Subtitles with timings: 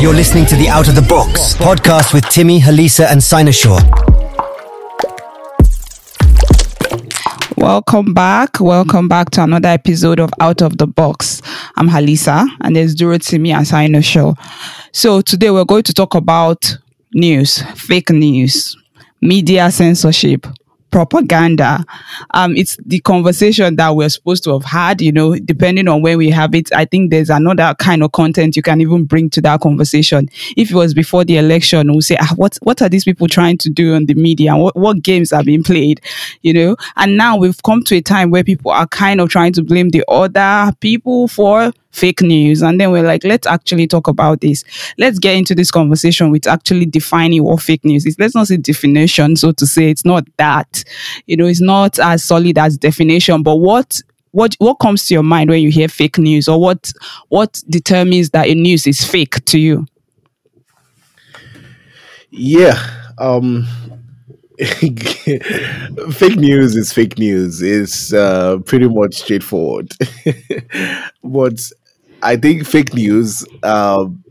[0.00, 3.78] You're listening to the Out of the Box podcast with Timmy, Halisa, and Sinosure.
[7.56, 8.60] Welcome back.
[8.60, 11.42] Welcome back to another episode of Out of the Box.
[11.76, 14.34] I'm Halisa, and there's Durotimi and Sinosure.
[14.92, 16.78] So today we're going to talk about
[17.12, 18.76] news, fake news,
[19.20, 20.46] media censorship,
[20.90, 21.84] propaganda.
[22.32, 26.16] Um, it's the conversation that we're supposed to have had, you know, depending on where
[26.16, 26.72] we have it.
[26.72, 30.28] I think there's another kind of content you can even bring to that conversation.
[30.56, 33.58] If it was before the election, we'll say, ah, what, what are these people trying
[33.58, 34.56] to do on the media?
[34.56, 36.00] What, what games are being played,
[36.42, 36.76] you know?
[36.96, 39.90] And now we've come to a time where people are kind of trying to blame
[39.90, 42.62] the other people for fake news.
[42.62, 44.64] And then we're like, let's actually talk about this.
[44.98, 48.16] Let's get into this conversation with actually defining what fake news is.
[48.18, 50.84] Let's not say definition, so to say, it's not that.
[51.26, 55.22] You know, it's not as solid as definition, but what what what comes to your
[55.22, 56.92] mind when you hear fake news or what
[57.28, 59.86] what determines that a news is fake to you?
[62.30, 62.78] Yeah.
[63.18, 63.66] Um
[66.12, 67.60] fake news is fake news.
[67.60, 69.92] It's uh, pretty much straightforward.
[71.24, 71.60] but
[72.22, 74.22] I think fake news um,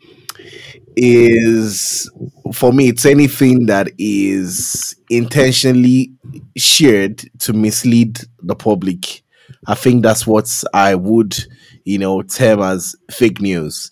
[0.95, 2.09] is,
[2.53, 6.11] for me, it's anything that is intentionally
[6.57, 9.23] shared to mislead the public.
[9.67, 11.37] I think that's what I would,
[11.83, 13.91] you know, term as fake news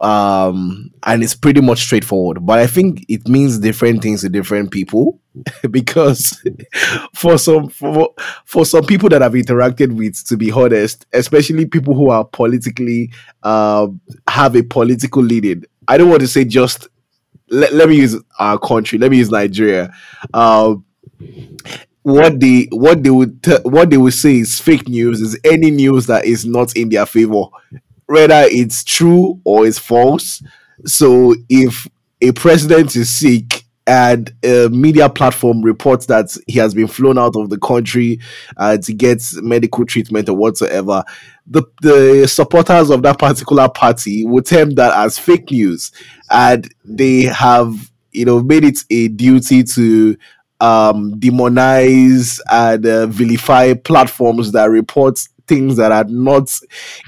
[0.00, 2.44] um and it's pretty much straightforward.
[2.44, 5.20] But i think it means different things to different people
[5.70, 6.42] because
[7.14, 11.94] for some for, for some people that i've interacted with to be honest especially people
[11.94, 13.12] who are politically
[13.42, 13.86] uh,
[14.28, 16.88] have a political leading i don't want to say just
[17.50, 19.92] let, let me use our country let me use nigeria.
[20.32, 20.84] Um
[22.02, 25.70] what they what they would t- what they would say is fake news is any
[25.70, 27.44] news that is not in their favor
[28.10, 30.42] whether it's true or it's false.
[30.84, 31.86] So if
[32.20, 37.36] a president is sick and a media platform reports that he has been flown out
[37.36, 38.18] of the country
[38.56, 41.04] uh, to get medical treatment or whatsoever,
[41.46, 45.92] the, the supporters of that particular party will term that as fake news.
[46.30, 50.16] And they have, you know, made it a duty to
[50.60, 56.48] um, demonize and uh, vilify platforms that report things that are not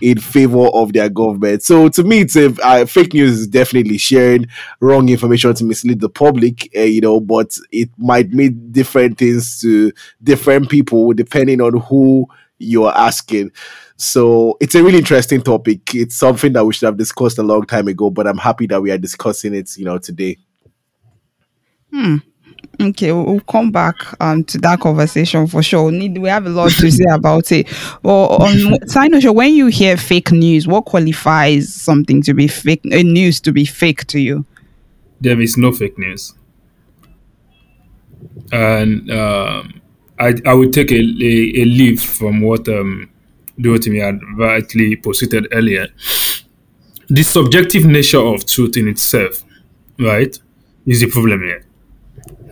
[0.00, 1.62] in favor of their government.
[1.62, 4.48] So to me, it's a uh, fake news is definitely sharing
[4.80, 9.60] wrong information to mislead the public, uh, you know, but it might mean different things
[9.60, 9.92] to
[10.25, 12.26] different people depending on who
[12.58, 13.52] you're asking.
[13.97, 15.94] So it's a really interesting topic.
[15.94, 18.82] It's something that we should have discussed a long time ago, but I'm happy that
[18.82, 20.38] we are discussing it, you know, today.
[21.92, 22.16] Hmm.
[22.81, 25.91] Okay, we'll come back um, to that conversation for sure.
[25.91, 27.69] We, need, we have a lot to say about it.
[28.03, 33.41] Well, on when you hear fake news, what qualifies something to be fake, a news
[33.43, 34.45] to be fake to you?
[35.21, 36.34] There is no fake news.
[38.50, 39.81] And um,
[40.19, 43.11] I, I would take a, a, a leaf from what um,
[43.61, 45.89] Dorothy had rightly posited earlier.
[47.09, 49.44] The subjective nature of truth in itself,
[49.99, 50.37] right,
[50.87, 51.65] is the problem here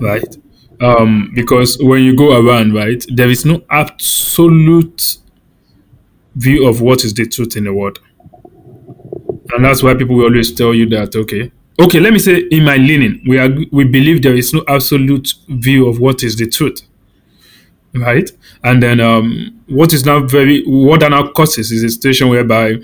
[0.01, 0.37] right?
[0.81, 5.19] Um, because when you go around, right, there is no absolute
[6.35, 7.99] view of what is the truth in the world.
[9.53, 11.51] And that's why people will always tell you that, okay,
[11.81, 15.35] okay, let me say in my leaning, we are we believe there is no absolute
[15.49, 16.83] view of what is the truth.
[17.93, 18.31] Right?
[18.63, 22.77] And then um, what is now very what are now causes is a situation whereby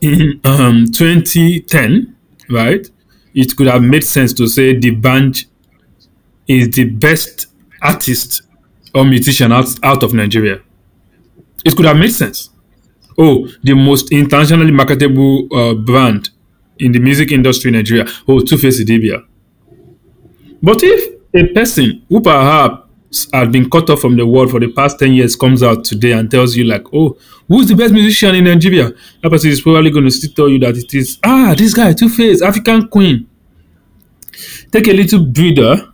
[0.00, 2.16] in um, 2010,
[2.50, 2.88] right,
[3.34, 5.44] it could have made sense to say the band
[6.46, 7.46] is the best
[7.80, 8.42] artist
[8.94, 10.60] or musician out, out of Nigeria.
[11.64, 12.50] It could have made sense.
[13.18, 16.30] Oh, the most internationally marketable uh, brand
[16.78, 18.06] in the music industry in Nigeria.
[18.26, 19.24] Oh, Two Face Idibia.
[20.62, 22.88] But if a person who perhaps
[23.32, 26.12] has been cut off from the world for the past 10 years comes out today
[26.12, 27.16] and tells you, like, oh,
[27.46, 28.90] who's the best musician in Nigeria?
[29.22, 31.92] That person is probably going to still tell you that it is, ah, this guy,
[31.92, 33.28] Two Face, African Queen.
[34.70, 35.91] Take a little breather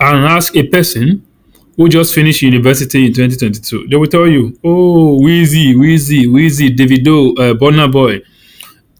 [0.00, 1.24] and ask a person
[1.76, 7.32] who just finished university in 2022, they will tell you, oh, Wheezy, Wheezy, Wheezy, Davido,
[7.38, 8.20] uh, Burna Boy.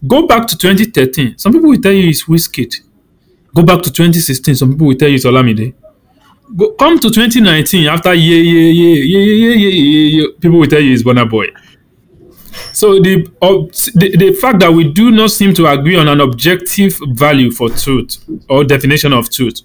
[0.05, 1.37] Go back to 2013.
[1.37, 2.75] Some people will tell you it's Wizkid.
[3.55, 4.55] Go back to 2016.
[4.55, 5.73] Some people will tell you it's Olamide.
[6.55, 10.67] Go, come to 2019 after yeah, yeah, yeah, yeah, yeah, yeah, yeah, yeah, people will
[10.67, 11.47] tell you it's Burna Boy.
[12.71, 13.67] So the, uh,
[13.99, 17.69] the the fact that we do not seem to agree on an objective value for
[17.69, 19.61] truth or definition of truth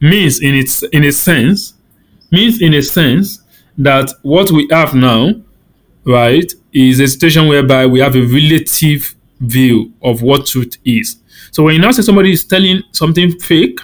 [0.00, 1.74] means in its in a sense
[2.30, 3.42] means in a sense
[3.78, 5.32] that what we have now
[6.04, 11.16] right is a situation whereby we have a relative view of what truth is.
[11.50, 13.80] So when you now say somebody is telling something fake,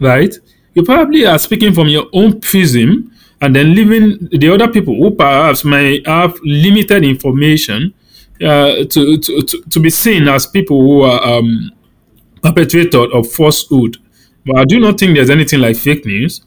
[0.00, 0.34] right,
[0.74, 5.10] you probably are speaking from your own prism and then leaving the other people who
[5.10, 7.92] perhaps may have limited information
[8.42, 11.70] uh, to, to, to, to be seen as people who are um,
[12.44, 13.96] of falsehood.
[14.46, 16.40] But I do not think there's anything like fake news.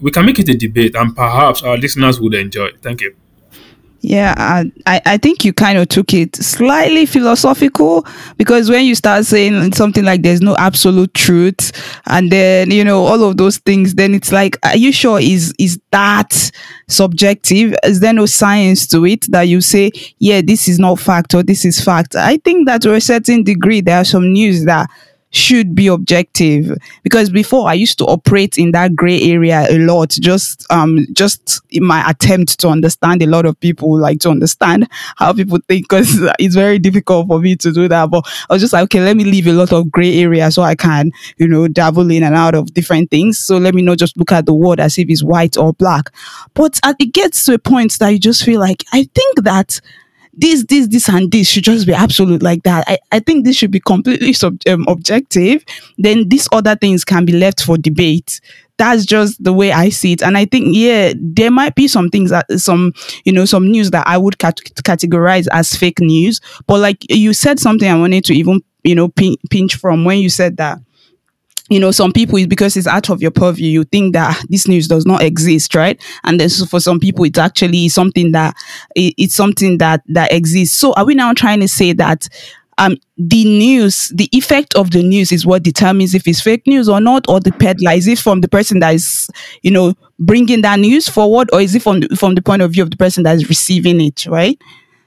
[0.00, 2.82] We can make it a debate and perhaps our listeners would enjoy it.
[2.82, 3.14] Thank you.
[4.00, 4.34] Yeah,
[4.86, 8.06] I, I think you kind of took it slightly philosophical
[8.36, 11.72] because when you start saying something like there's no absolute truth
[12.06, 15.52] and then you know all of those things, then it's like, are you sure is
[15.58, 16.52] is that
[16.88, 17.74] subjective?
[17.82, 21.42] Is there no science to it that you say, yeah, this is not fact or
[21.42, 22.14] this is fact?
[22.14, 24.88] I think that to a certain degree there are some news that
[25.36, 26.76] should be objective.
[27.02, 31.60] Because before I used to operate in that gray area a lot just um just
[31.70, 35.88] in my attempt to understand a lot of people like to understand how people think
[35.88, 38.10] because it's very difficult for me to do that.
[38.10, 40.62] But I was just like okay let me leave a lot of gray area so
[40.62, 43.38] I can you know dabble in and out of different things.
[43.38, 46.12] So let me not just look at the world as if it's white or black.
[46.54, 49.80] But it gets to a point that you just feel like I think that
[50.36, 52.84] this, this, this, and this should just be absolute like that.
[52.86, 55.64] I, I think this should be completely sub, um, objective.
[55.98, 58.40] Then these other things can be left for debate.
[58.76, 60.22] That's just the way I see it.
[60.22, 62.92] And I think, yeah, there might be some things that some,
[63.24, 66.40] you know, some news that I would cat- categorize as fake news.
[66.66, 70.18] But like you said something I wanted to even, you know, pin- pinch from when
[70.18, 70.78] you said that
[71.68, 74.86] you know, some people, because it's out of your purview, you think that this news
[74.86, 76.00] does not exist, right?
[76.24, 78.54] And then so for some people, it's actually something that
[78.94, 80.76] it's something that that exists.
[80.76, 82.28] So are we now trying to say that
[82.78, 86.88] um, the news, the effect of the news is what determines if it's fake news
[86.88, 89.28] or not, or the peddler is it from the person that is,
[89.62, 92.72] you know, bringing that news forward, or is it from the, from the point of
[92.72, 94.60] view of the person that is receiving it, right?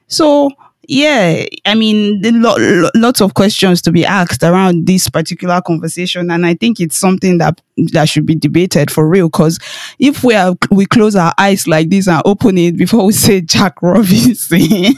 [0.07, 0.49] So
[0.89, 6.31] yeah, I mean, lo- lo- lots of questions to be asked around this particular conversation,
[6.31, 7.61] and I think it's something that
[7.93, 9.29] that should be debated for real.
[9.29, 9.59] Because
[9.99, 13.39] if we are we close our eyes like this and open it before we say
[13.39, 14.93] Jack Robinson,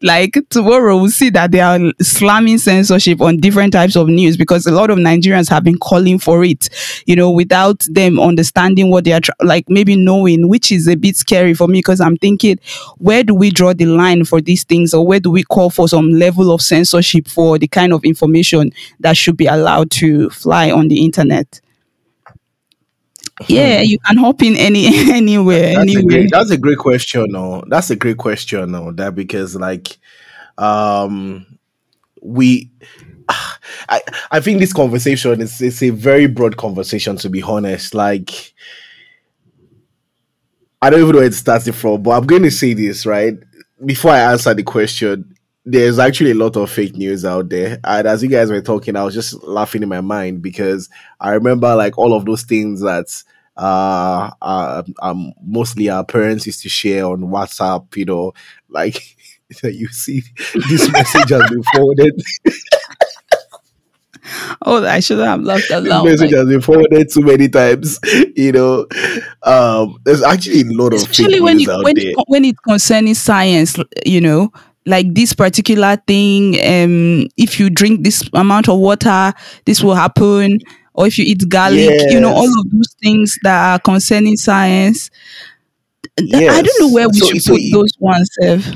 [0.00, 4.64] like tomorrow we'll see that they are slamming censorship on different types of news because
[4.66, 6.70] a lot of Nigerians have been calling for it,
[7.04, 10.94] you know, without them understanding what they are tra- like, maybe knowing, which is a
[10.96, 12.58] bit scary for me because I'm thinking,
[12.96, 15.88] where do we draw the line for these things, or where do we call for
[15.88, 18.70] some level of censorship for the kind of information
[19.00, 21.60] that should be allowed to fly on the internet?
[23.48, 27.26] Yeah, you can hop in any anywhere, That's a great, that's a great question.
[27.30, 28.70] No, that's a great question.
[28.70, 29.98] No, that because like,
[30.58, 31.58] um,
[32.22, 32.70] we,
[33.28, 37.96] I, I think this conversation is it's a very broad conversation to be honest.
[37.96, 38.54] Like,
[40.80, 43.34] I don't even know where it from, but I'm going to say this right
[43.84, 45.34] before I answer the question.
[45.68, 48.94] There's actually a lot of fake news out there, and as you guys were talking,
[48.94, 50.88] I was just laughing in my mind because
[51.18, 53.06] I remember like all of those things that
[53.56, 58.32] uh, uh um mostly our parents used to share on WhatsApp, you know,
[58.68, 59.16] like
[59.64, 60.22] you see
[60.68, 62.22] this message has been forwarded
[64.64, 66.04] Oh, I shouldn't have laughed this aloud.
[66.04, 67.98] message Like, has been forwarded too many times,
[68.36, 68.86] you know.
[69.42, 72.10] Um there's actually a lot of especially when it out when there.
[72.10, 74.50] it, when it concerning science, you know,
[74.86, 76.54] like this particular thing.
[76.64, 79.32] Um, if you drink this amount of water,
[79.64, 80.58] this will happen.
[80.94, 85.10] Or if you eat garlic, you know, all of those things that are concerning science.
[86.18, 88.30] Th- I don't know where we So should so put it, those ones.
[88.42, 88.66] Ev.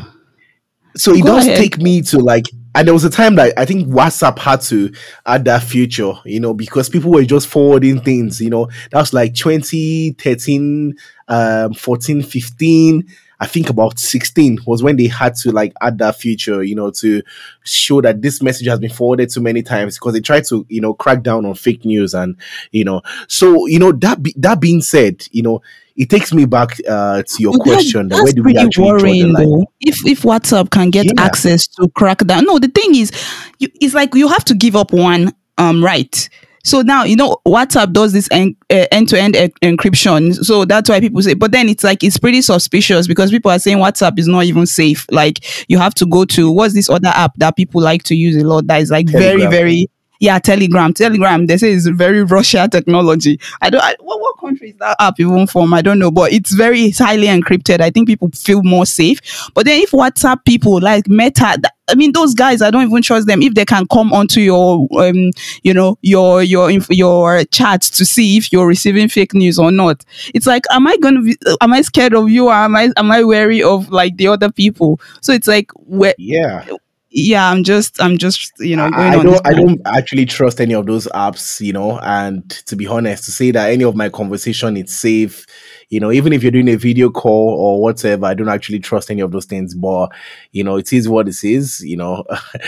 [0.96, 1.56] so it Go does ahead.
[1.56, 4.92] take me to like and there was a time that I think WhatsApp had to
[5.26, 8.68] add that feature, you know, because people were just forwarding things, you know.
[8.90, 10.96] That was like 2013,
[11.28, 13.08] um, 14, 15.
[13.42, 16.90] I think about 16 was when they had to like add that feature, you know,
[16.92, 17.22] to
[17.64, 20.82] show that this message has been forwarded too many times because they tried to, you
[20.82, 22.36] know, crack down on fake news and,
[22.70, 25.62] you know, so, you know, that, be, that being said, you know,
[26.00, 28.70] it takes me back uh, to your But question that where that's do we actually
[28.70, 29.44] draw the worrying line?
[29.50, 29.66] though.
[29.80, 31.12] If if WhatsApp can get Yeah.
[31.18, 32.44] access to crack down.
[32.46, 33.12] No, the thing is,
[33.58, 36.28] you, it's like you have to give up one um right.
[36.64, 40.34] So now you know WhatsApp does this en- uh, end-to-end e- encryption.
[40.44, 41.34] So that's why people say.
[41.34, 44.66] But then it's like it's pretty suspicious because people are saying WhatsApp is not even
[44.66, 45.06] safe.
[45.10, 45.38] Like
[45.70, 48.46] you have to go to what's this other app that people like to use a
[48.46, 49.88] lot that is like very very
[50.20, 50.94] yeah Telegram.
[50.94, 53.40] Telegram they say it's very Russia technology.
[53.60, 53.82] I don't.
[53.82, 55.74] I, what what country is that app even from?
[55.74, 57.80] I don't know, but it's very it's highly encrypted.
[57.80, 59.20] I think people feel more safe.
[59.54, 61.58] But then if WhatsApp people like Meta,
[61.88, 63.42] I mean those guys, I don't even trust them.
[63.42, 65.30] If they can come onto your um,
[65.62, 70.04] you know, your your your chat to see if you're receiving fake news or not.
[70.34, 71.36] It's like, am I gonna be?
[71.60, 72.48] Am I scared of you?
[72.48, 75.00] Or am I am I wary of like the other people?
[75.22, 76.66] So it's like where Yeah.
[77.10, 80.74] Yeah, I'm just, I'm just, you know, going I don't I don't actually trust any
[80.74, 84.08] of those apps, you know, and to be honest, to say that any of my
[84.08, 85.46] conversation is safe,
[85.88, 89.10] you know, even if you're doing a video call or whatever, I don't actually trust
[89.10, 89.74] any of those things.
[89.74, 90.10] But
[90.52, 92.24] you know, it is what it is, you know.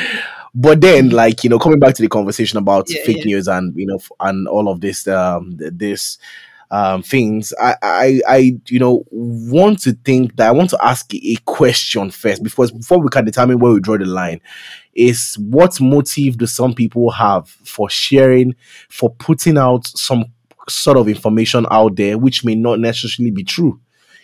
[0.54, 3.24] but then, like, you know, coming back to the conversation about Yeah, fake yeah.
[3.24, 6.18] news and you know and all of this um this
[6.72, 11.14] um things, I I I you know want to think that I want to ask
[11.14, 14.40] a question first because before we can determine where we draw the line
[14.94, 18.54] is what motive do some people have for sharing,
[18.88, 20.24] for putting out some
[20.68, 23.78] sort of information out there which may not necessarily be true.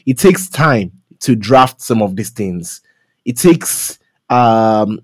[0.06, 2.80] It takes time to draft some of these things.
[3.26, 3.98] It takes
[4.30, 5.00] um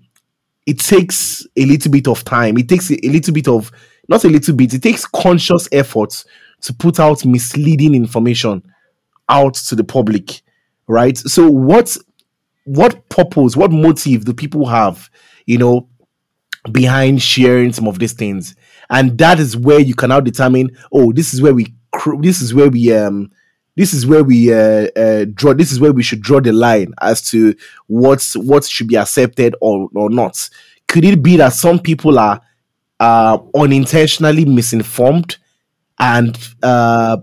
[0.65, 2.57] it takes a little bit of time.
[2.57, 3.71] It takes a little bit of
[4.07, 6.25] not a little bit, it takes conscious effort
[6.61, 8.63] to put out misleading information
[9.29, 10.41] out to the public,
[10.87, 11.17] right?
[11.17, 11.97] So what
[12.65, 15.09] what purpose, what motive do people have,
[15.45, 15.87] you know,
[16.71, 18.55] behind sharing some of these things?
[18.89, 21.73] And that is where you can now determine, oh, this is where we,
[22.19, 23.31] this is where we, um,
[23.75, 25.53] this is where we uh, uh, draw.
[25.53, 27.53] This is where we should draw the line as to
[27.87, 30.49] what's what should be accepted or or not.
[30.87, 32.39] Could it be that some people are
[32.99, 35.37] uh, unintentionally misinformed
[35.99, 37.17] and uh,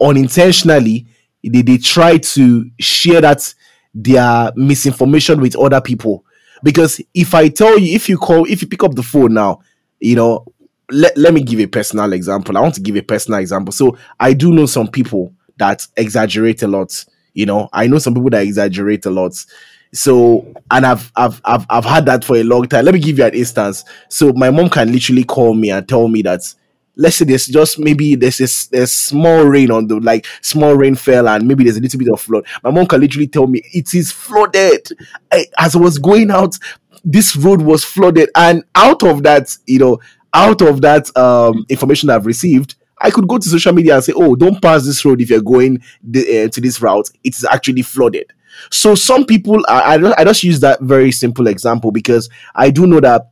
[0.00, 1.06] unintentionally
[1.44, 3.52] they, they try to share that
[3.94, 6.24] their misinformation with other people.
[6.62, 9.60] Because if i tell you if you call if you pick up the phone now
[10.00, 10.44] you know
[10.90, 12.56] let, let me give a personal example.
[12.56, 13.72] I want to give a personal example.
[13.72, 17.04] So i do know some people that exaggerate a lot
[17.34, 17.68] you know.
[17.72, 19.32] I know some people that exaggerate a lot.
[19.92, 22.84] So and I've, I've I've I've had that for a long time.
[22.84, 23.84] Let me give you an instance.
[24.08, 26.42] So my mom can literally call me and tell me that
[26.98, 30.96] let's say there's just maybe there's a, there's small rain on the like small rain
[30.96, 32.44] fell and maybe there's a little bit of flood.
[32.62, 34.88] My mom can literally tell me it is flooded.
[35.32, 36.56] I, as I was going out,
[37.04, 40.00] this road was flooded, and out of that, you know,
[40.34, 42.74] out of that um information I've received.
[43.00, 45.40] I could go to social media and say, "Oh, don't pass this road if you're
[45.40, 47.08] going the, uh, to this route.
[47.22, 48.32] It is actually flooded."
[48.70, 52.70] So some people, I, I, just, I just use that very simple example because I
[52.70, 53.30] do know that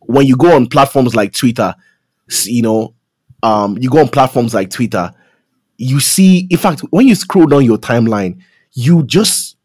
[0.00, 1.74] when you go on platforms like Twitter,
[2.46, 2.94] you know,
[3.42, 5.12] um, you go on platforms like Twitter,
[5.78, 8.40] you see, in fact, when you scroll down your timeline,
[8.72, 9.56] you just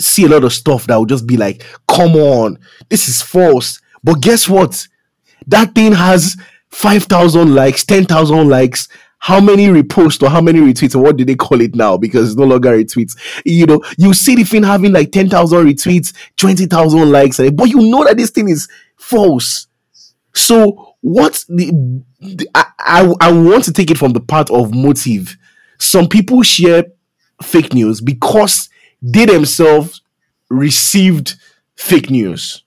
[0.00, 2.58] see a lot of stuff that will just be like, come on,
[2.88, 3.80] this is false.
[4.02, 4.86] But guess what?
[5.46, 6.36] That thing has
[6.70, 8.88] 5,000 likes, 10,000 likes.
[9.18, 11.96] How many reposts or how many retweets or what do they call it now?
[11.96, 13.16] Because it's no longer retweets.
[13.46, 18.04] You know, you see the thing having like 10,000 retweets, 20,000 likes, but you know
[18.04, 19.66] that this thing is false.
[20.34, 21.70] So what the,
[22.18, 25.36] the I, I I want to take it from the part of motive.
[25.78, 26.86] Some people share
[27.42, 28.70] fake news because
[29.02, 30.00] they themselves
[30.48, 31.34] received
[31.76, 32.62] fake news.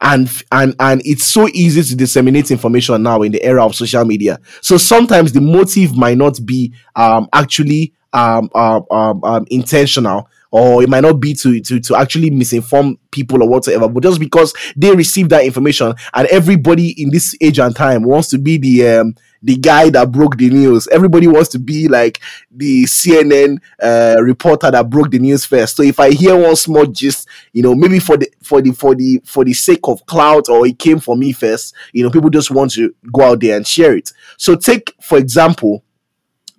[0.00, 4.04] And and and it's so easy to disseminate information now in the era of social
[4.04, 4.40] media.
[4.62, 10.82] So sometimes the motive might not be um actually um um, um, um intentional or
[10.82, 14.54] it might not be to, to to actually misinform people or whatever but just because
[14.76, 18.86] they receive that information and everybody in this age and time wants to be the
[18.86, 20.88] um the guy that broke the news.
[20.88, 25.76] Everybody wants to be like the cnn uh, reporter that broke the news first.
[25.76, 28.94] So if i hear one small gist you know maybe for the for the for
[28.94, 32.30] the for the sake of clout or it came for me first you know people
[32.30, 34.12] just want to go out there and share it.
[34.36, 35.84] So take for example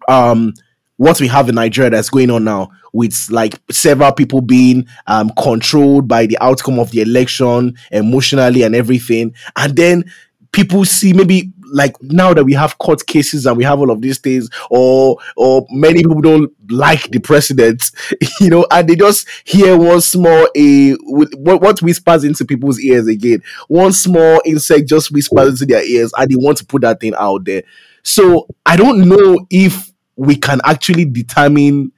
[0.08, 0.54] um
[0.98, 5.32] what we have in Nigeria that's going on now with like several people being um
[5.40, 9.34] controlled by the outcome of the election emotionally and everything.
[9.56, 10.12] And then
[10.52, 14.02] people see maybe like now that we have court cases and we have all of
[14.02, 17.92] these things or or many people don't like the president
[18.40, 23.08] you know and they just hear once more a what, what whispers into people's ears
[23.08, 23.42] again.
[23.68, 27.14] One small insect just whispers into their ears and they want to put that thing
[27.16, 27.64] out there.
[28.04, 29.87] So i don't know if
[30.18, 31.92] we can actually determine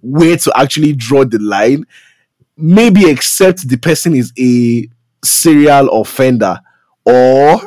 [0.00, 1.84] where to actually draw the line
[2.56, 4.88] maybe except the person is a
[5.24, 6.58] serial offender
[7.04, 7.60] or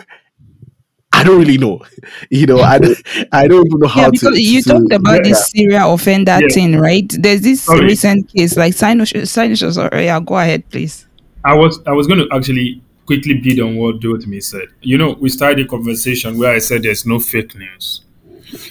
[1.12, 1.82] I don't really know.
[2.30, 2.98] You know, I don't,
[3.32, 4.12] I don't even know how Yeah, to.
[4.12, 5.30] because you to- talked about yeah.
[5.32, 6.48] this serial offender Yeah.
[6.54, 7.06] thing, right?
[7.20, 7.82] There's this Sorry.
[7.86, 9.78] recent case, like sinuses.
[9.78, 11.08] Or yeah, go ahead, please.
[11.44, 14.68] I was I was going to actually quickly build on what Dorothy said.
[14.82, 18.02] You know, we started a conversation where I said there's no fake news,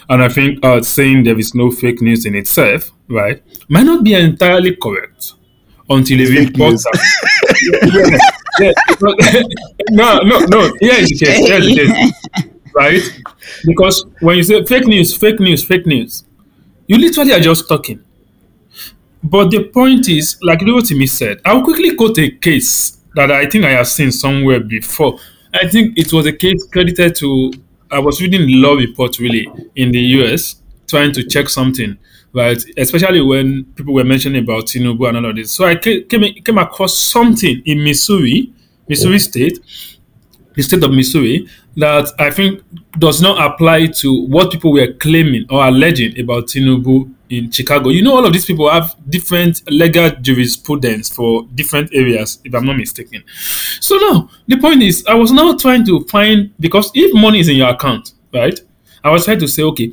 [0.08, 4.04] and I think uh, saying there is no fake news in itself, right, might not
[4.04, 5.34] be entirely correct
[5.90, 6.84] until Fake news.
[6.84, 6.90] reporter.
[8.60, 8.72] yeah,
[9.32, 9.42] yeah,
[9.90, 10.72] no, no, no.
[10.80, 11.46] Here is the case.
[11.46, 12.52] Here is the case.
[12.74, 13.02] Right?
[13.64, 16.24] Because when you say fake news, fake news, fake news,
[16.86, 18.04] you literally are just talking.
[19.22, 23.64] But the point is, like Rotimi said, I'll quickly quote a case that I think
[23.64, 25.18] I have seen somewhere before.
[25.54, 27.52] I think it was a case credited to.
[27.90, 31.96] I was reading the law report really in the US, trying to check something,
[32.32, 32.62] right?
[32.76, 35.52] Especially when people were mentioning about Tinubu and all of this.
[35.52, 38.52] So I came came across something in Missouri,
[38.88, 39.58] Missouri State,
[40.54, 42.62] the state of Missouri, that I think
[42.98, 47.90] does not apply to what people were claiming or alleging about Tinubu in Chicago.
[47.90, 52.66] You know, all of these people have different legal jurisprudence for different areas, if I'm
[52.66, 53.24] not mistaken.
[53.80, 57.48] So now, the point is, I was now trying to find because if money is
[57.48, 58.58] in your account, right?
[59.04, 59.92] I was trying to say, okay,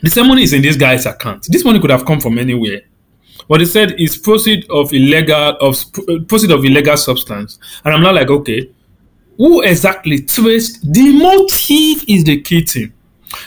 [0.00, 1.46] the same money is in this guy's account.
[1.48, 2.82] This money could have come from anywhere.
[3.46, 8.02] What they said is proceed of illegal of uh, proceed of illegal substance, and I'm
[8.02, 8.70] not like okay,
[9.36, 12.92] who exactly traced the motive is the key thing.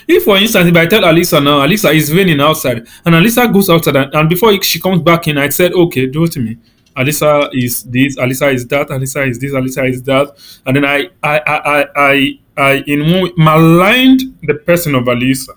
[0.08, 3.70] If, for instance, if I tell Alisa now, Alisa is raining outside, and Alisa goes
[3.70, 6.58] outside, and, and before she comes back in, I said, okay, do it to me.
[6.96, 11.10] Alisa is this, Alisa is that, Alisa is this, Alisa is that, and then I,
[11.22, 15.50] I, I, I, I, I in one maligned the person of Alisa,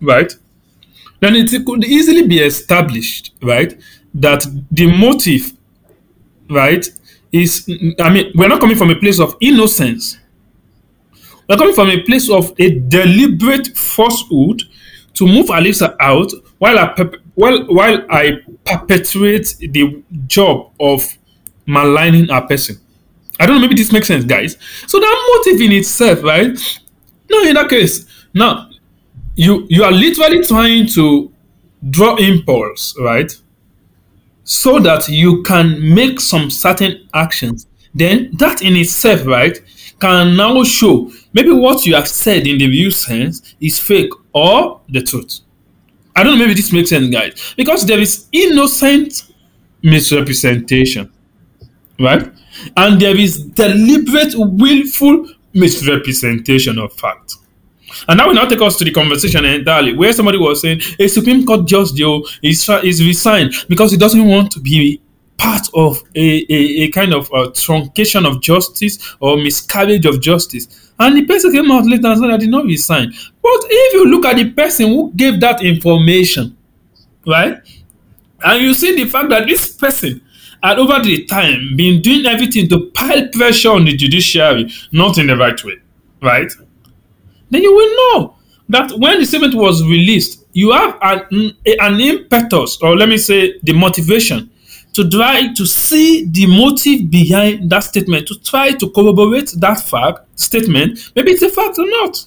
[0.00, 0.32] right?
[1.20, 3.80] Then it could easily be established, right,
[4.12, 5.52] that the motive,
[6.50, 6.86] right,
[7.32, 7.68] is
[8.00, 10.18] I mean, we're not coming from a place of innocence.
[11.48, 14.62] We're coming from a place of a deliberate falsehood
[15.14, 16.94] to move Alisa out while I
[17.34, 21.06] while while I perpetuate the job of
[21.66, 22.76] maligning a person.
[23.38, 24.56] I don't know, maybe this makes sense, guys.
[24.86, 26.56] So that motive in itself, right?
[27.30, 28.70] No, in that case, now
[29.34, 31.32] you you are literally trying to
[31.90, 33.30] draw impulse, right?
[34.44, 39.58] so that you can make some certain actions, then that in itself, right,
[40.00, 44.80] can now show maybe what you have said in the view sense is fake or
[44.88, 45.40] the truth.
[46.16, 49.30] I don't know, maybe this makes sense, guys, because there is innocent
[49.82, 51.12] misrepresentation,
[52.00, 52.32] right?
[52.76, 57.34] And there is deliberate, willful misrepresentation of fact.
[58.08, 61.08] And that will now take us to the conversation entirely, where somebody was saying a
[61.08, 65.00] Supreme Court judge Joe is, is resigned because he doesn't want to be
[65.36, 70.83] part of a, a, a kind of a truncation of justice or miscarriage of justice.
[70.98, 73.12] And the person came out later and said, I did not resign.
[73.42, 76.56] But if you look at the person who gave that information,
[77.26, 77.58] right,
[78.44, 80.20] and you see the fact that this person
[80.62, 85.26] had over the time been doing everything to pile pressure on the judiciary, not in
[85.26, 85.74] the right way,
[86.22, 86.50] right?
[87.50, 88.36] then you will know
[88.68, 93.58] that when the statement was released, you have an, an impetus, or let me say,
[93.62, 94.50] the motivation
[94.94, 100.38] to try to see the motive behind that statement, to try to corroborate that fact
[100.38, 101.12] statement.
[101.14, 102.24] Maybe it's a fact or not.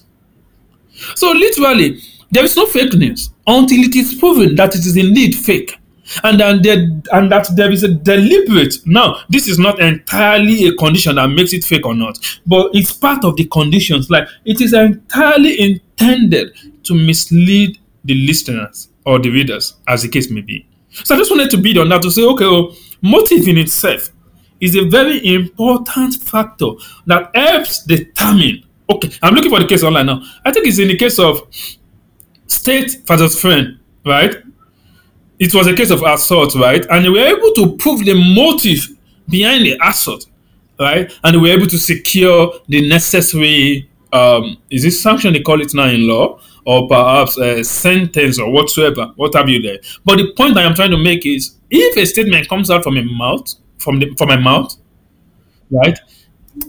[1.14, 2.00] So, literally,
[2.30, 5.78] there is no fake news until it is proven that it is indeed fake
[6.24, 6.76] and there,
[7.12, 11.52] and that there is a deliberate now this is not entirely a condition that makes
[11.52, 16.48] it fake or not but it's part of the conditions like it is entirely intended
[16.82, 20.66] to mislead the listeners or the readers as the case may be
[21.04, 24.10] so i just wanted to build on that to say okay well, motive in itself
[24.60, 26.70] is a very important factor
[27.06, 30.88] that helps determine okay i'm looking for the case online now i think it's in
[30.88, 31.46] the case of
[32.46, 34.36] state versus friend right
[35.38, 36.84] it was a case of assault, right?
[36.90, 38.88] And they were able to prove the motive
[39.28, 40.26] behind the assault,
[40.78, 41.12] right?
[41.22, 45.72] And they were able to secure the necessary, um, is this sanction they call it
[45.74, 49.78] now in law, or perhaps a sentence or whatsoever, what have you there.
[50.04, 52.98] But the point I am trying to make is, if a statement comes out from
[52.98, 54.76] a mouth, from the from a mouth,
[55.70, 55.98] right?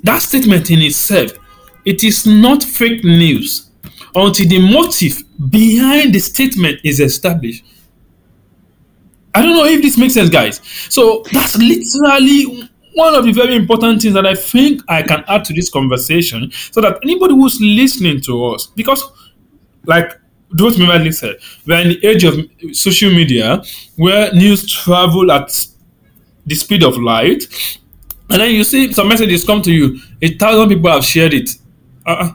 [0.04, 1.34] That statement in itself,
[1.84, 3.72] it is not fake news
[4.16, 7.66] until the motive behind the statement is established.
[9.36, 10.62] I don't know if this makes sense, guys.
[10.90, 15.44] So that's literally one of the very important things that I think I can add
[15.46, 19.04] to this conversation so that anybody who's listening to us, because
[19.86, 20.20] like
[20.56, 22.36] Duot Mimali said, we're in the age of
[22.76, 23.62] social media
[23.98, 25.68] where news travel at
[26.46, 27.44] the speed of light,
[28.30, 31.52] and then you see some messages come to you, a thousand people have shared it.
[32.06, 32.34] Uh-uh.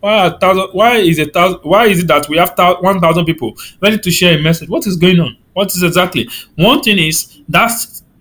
[0.00, 0.68] Why a thousand?
[0.72, 1.60] Why is a thousand?
[1.62, 4.68] Why is it that we have one thousand people ready to share a message?
[4.68, 5.36] What is going on?
[5.52, 6.28] What is exactly?
[6.56, 7.70] One thing is that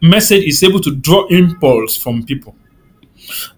[0.02, 2.56] message is able to draw impulse from people.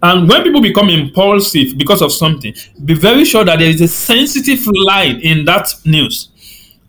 [0.01, 2.53] And when people become impulsive because of something,
[2.85, 6.29] be very sure that there is a sensitive line in that news.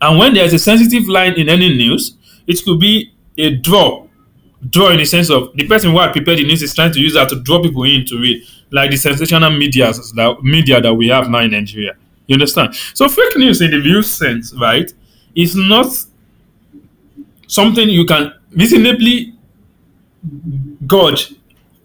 [0.01, 2.15] And when there is a sensitive line in any news,
[2.47, 4.07] it could be a draw.
[4.69, 6.99] Draw in the sense of the person who had prepared the news is trying to
[6.99, 10.93] use that to draw people in to read, like the sensational media that media that
[10.93, 11.95] we have now in Nigeria.
[12.27, 12.75] You understand?
[12.93, 14.91] So fake news in the view sense, right,
[15.35, 15.87] is not
[17.47, 19.33] something you can reasonably
[20.87, 21.35] gauge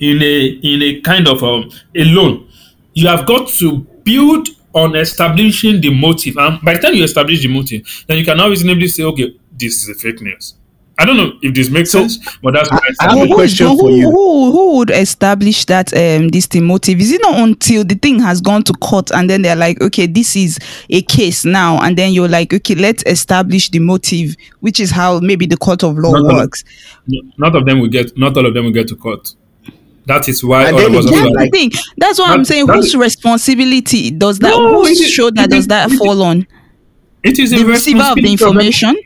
[0.00, 2.48] in a in a kind of um, a loan.
[2.94, 7.42] You have got to build on establishing the motive, and by the time you establish
[7.42, 10.54] the motive, then you can now reasonably say, okay, this is a fake news.
[10.98, 13.78] I don't know if this makes sense, but that's I, I have a question who,
[13.78, 14.10] for you.
[14.10, 17.00] Who, who would establish that um this thing motive?
[17.00, 20.06] Is it not until the thing has gone to court and then they're like, okay,
[20.06, 20.58] this is
[20.90, 25.20] a case now, and then you're like, okay, let's establish the motive, which is how
[25.20, 26.64] maybe the court of law Not all- works.
[27.38, 29.34] not of them will get, not all of them will get to court.
[30.10, 31.70] That is why And then of us That's like, the thing.
[31.96, 34.50] That's why I'm saying whose responsibility does that?
[34.50, 36.46] No, whose it is- shoulder does that fall on?
[37.22, 38.96] it is The the receiver of the responsibility of information.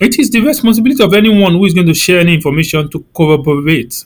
[0.00, 4.04] It is the responsibility of anyone who is going to share any information to corroborate.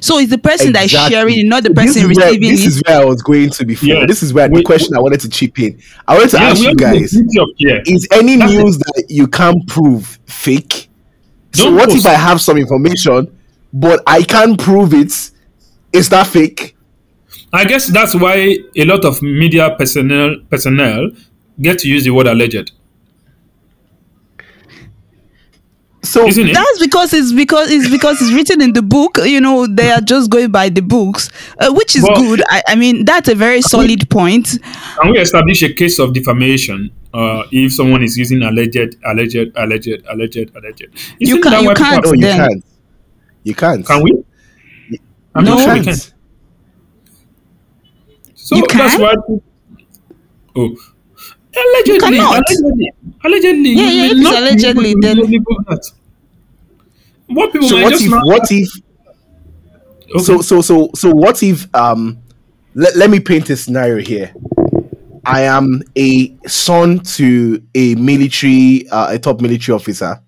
[0.00, 2.68] So it's the person that is sharing, not the This person where- receiving This it.
[2.68, 3.88] is where I was going to before.
[3.88, 4.06] Yeah.
[4.06, 5.78] This is where the We- question I wanted to chip in.
[6.08, 7.24] I wanted to ask you guys: of
[7.60, 7.82] care.
[7.86, 10.88] Is any That's news that you can't prove fake?
[11.52, 13.28] So Don't what post if I have some information,
[13.74, 15.12] but I can't prove it?
[15.92, 16.74] Is that fake?
[17.52, 21.10] I guess that's why a lot of media personnel personnel
[21.60, 22.72] get to use the word alleged,
[26.02, 26.54] So isn't it?
[26.54, 29.18] That's because it's because it's because it's written in the book.
[29.24, 32.42] You know, they are just going by the books, uh, which is Well- good.
[32.48, 34.58] I, I mean, that's a very solid point.
[35.00, 40.02] Can we establish a case of defamation uh, if someone is using alleged, alleged, alleged,
[40.10, 40.88] alleged, alleged?
[41.20, 42.64] Isn't can- that you can't no, you can't.
[43.44, 43.86] You can't.
[43.86, 44.12] Can we?
[45.34, 45.54] I'm No.
[45.54, 46.12] not You sure we can't.
[48.34, 49.14] So You that's why.
[50.56, 50.76] Oh,
[51.56, 52.90] allegedly, allegedly,
[53.24, 55.90] allegedly, yeah, yeah, it's not allegedly, then- legally prove that.
[57.26, 58.10] What people So might what just if?
[58.10, 58.68] not- What if?
[60.14, 60.24] Okay.
[60.24, 61.66] So so so so what if?
[61.74, 62.18] Um,
[62.74, 64.32] let let me paint a scenario here.
[65.26, 70.20] I am a son to a military, uh, a top military officer,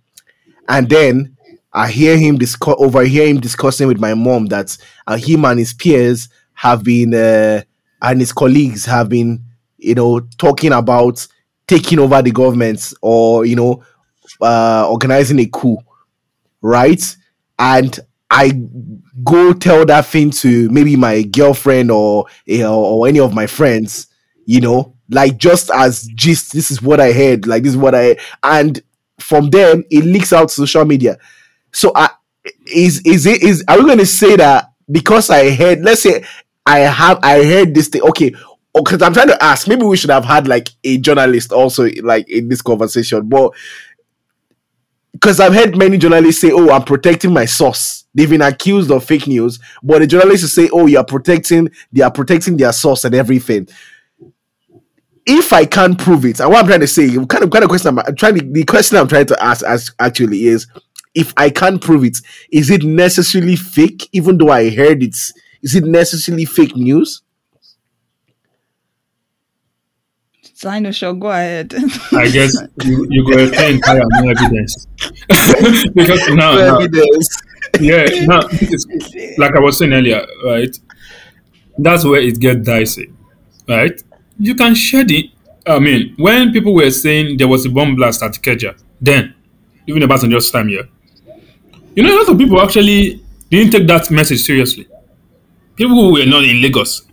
[0.68, 1.35] and then
[1.76, 5.74] I hear him discuss overhear him discussing with my mom that uh, him and his
[5.74, 7.62] peers have been uh,
[8.00, 9.44] and his colleagues have been,
[9.76, 11.26] you know, talking about
[11.66, 13.84] taking over the government or you know,
[14.40, 15.76] uh, organizing a coup,
[16.62, 17.16] right?
[17.58, 18.52] And I
[19.22, 24.06] go tell that thing to maybe my girlfriend or eh, or, any of my friends,
[24.46, 26.54] you know, like just as gist.
[26.54, 27.46] This is what I heard.
[27.46, 28.80] Like this is what I and
[29.18, 31.18] from them it leaks out to social media.
[31.76, 32.08] So I
[32.72, 35.82] is is it is are we going to say that because I heard?
[35.82, 36.24] Let's say
[36.64, 38.00] I have I heard this thing.
[38.00, 38.34] Okay.
[38.74, 41.90] Oh, because I'm trying to ask, maybe we should have had like a journalist also
[42.02, 43.52] like in this conversation, but
[45.12, 49.04] because I've heard many journalists say, "Oh, I'm protecting my source." They've been accused of
[49.04, 53.14] fake news, but the journalists say, "Oh, you're protecting, they are protecting their source and
[53.14, 53.68] everything."
[55.26, 57.68] If I can't prove it, and what I'm trying to say, kind of kind of
[57.68, 60.66] question I'm, I'm trying to, the question I'm trying to ask as actually is,
[61.16, 62.18] if I can't prove it,
[62.52, 64.08] is it necessarily fake?
[64.12, 65.16] Even though I heard it,
[65.62, 67.22] is it necessarily fake news?
[70.54, 71.74] Sign shall go ahead.
[72.12, 74.86] I guess you, you go explain entire no evidence.
[75.94, 77.42] because now, No now evidence.
[77.80, 78.86] yeah, now this
[79.38, 80.78] like I was saying earlier, right?
[81.78, 83.12] That's where it gets dicey,
[83.68, 84.02] right?
[84.38, 85.30] You can share the.
[85.66, 89.34] I mean, when people were saying there was a bomb blast at Ikeja, then
[89.86, 90.88] even about just time here,
[91.96, 94.86] you know, a lot of people actually didn't take that message seriously.
[95.74, 97.06] People who were not in Lagos,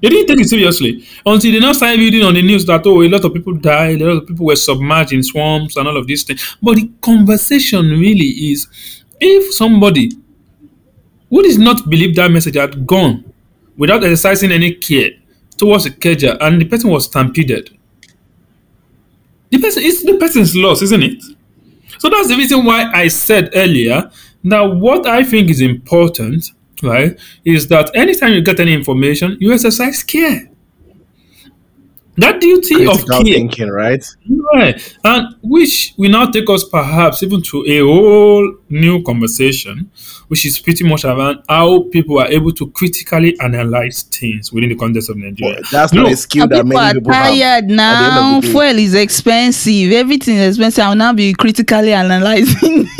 [0.00, 3.02] they didn't take it seriously until they now started reading on the news that oh,
[3.02, 5.96] a lot of people died, a lot of people were submerged in swamps and all
[5.96, 6.56] of these things.
[6.62, 10.10] But the conversation really is if somebody
[11.28, 13.30] who does not believe that message had gone
[13.76, 15.10] without exercising any care
[15.56, 17.78] towards the Ikeja and the person was stampeded,
[19.50, 21.24] the person it's the person's loss, isn't it?
[22.02, 24.10] So that's the reason why I said earlier
[24.42, 26.50] Now, what I think is important,
[26.82, 30.50] right, is that anytime you get any information, you exercise care.
[32.18, 34.04] That duty of Critical care thinking, right?
[34.52, 34.98] Right.
[35.02, 39.90] And which will now take us perhaps even to a whole new conversation,
[40.28, 44.74] which is pretty much around how people are able to critically analyze things within the
[44.76, 45.60] context of Nigeria.
[45.62, 47.34] But that's No, not a skill that people are many people have.
[47.34, 48.38] tired at the now.
[48.38, 48.44] of.
[48.44, 49.92] Fuel is expensive.
[49.92, 50.84] Everything is expensive.
[50.84, 52.88] I'll now be critically analyzing.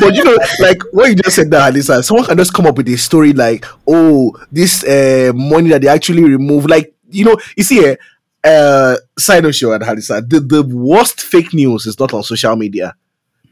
[0.00, 2.76] but you know, like what you just said that, Alisa, someone can just come up
[2.76, 6.66] with a story like, oh, this uh, money that they actually remove.
[6.66, 7.96] Like, you know, you see, eh,
[8.44, 12.94] uh, side show at Halisa, the, the worst fake news is not on social media.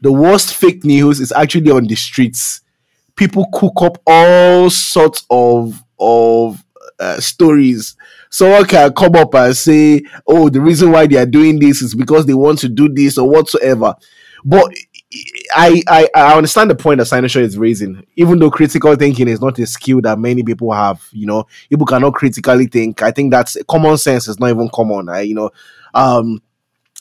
[0.01, 2.61] The worst fake news is actually on the streets.
[3.15, 6.63] People cook up all sorts of of
[6.99, 7.95] uh, stories.
[8.29, 11.95] Someone can come up and say, "Oh, the reason why they are doing this is
[11.95, 13.95] because they want to do this or whatsoever."
[14.43, 14.73] But
[15.55, 18.05] I, I I understand the point that Sinosha is raising.
[18.15, 21.85] Even though critical thinking is not a skill that many people have, you know, people
[21.85, 23.01] cannot critically think.
[23.01, 25.09] I think that's common sense is not even common.
[25.09, 25.51] I, you know,
[25.93, 26.41] um,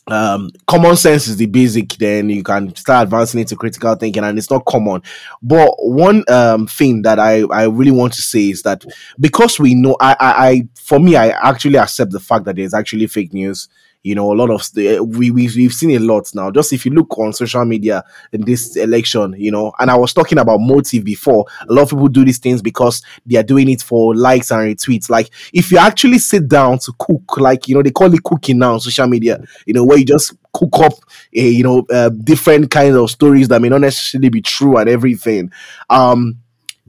[0.09, 4.37] um common sense is the basic then you can start advancing into critical thinking and
[4.37, 5.01] it's not common
[5.43, 8.85] but one um thing that i i really want to say is that
[9.21, 12.75] because we know i i, I for me i actually accept the fact that there's
[12.75, 13.69] actually fake news
[14.03, 16.51] you know a lot of the we we've, we've seen a lot now.
[16.51, 20.13] Just if you look on social media in this election you know and i was
[20.13, 23.69] talking about motive before a lot of people do these things because they are doing
[23.69, 25.09] it for likes and retweets.
[25.09, 28.59] Like if you actually sit down to cook like you know they call it cooking
[28.59, 30.93] now on social media you know where you just cook up
[31.35, 34.89] a you know uh, different kinds of stories that may not necessarily be true and
[34.89, 35.51] everything.
[35.91, 36.37] Um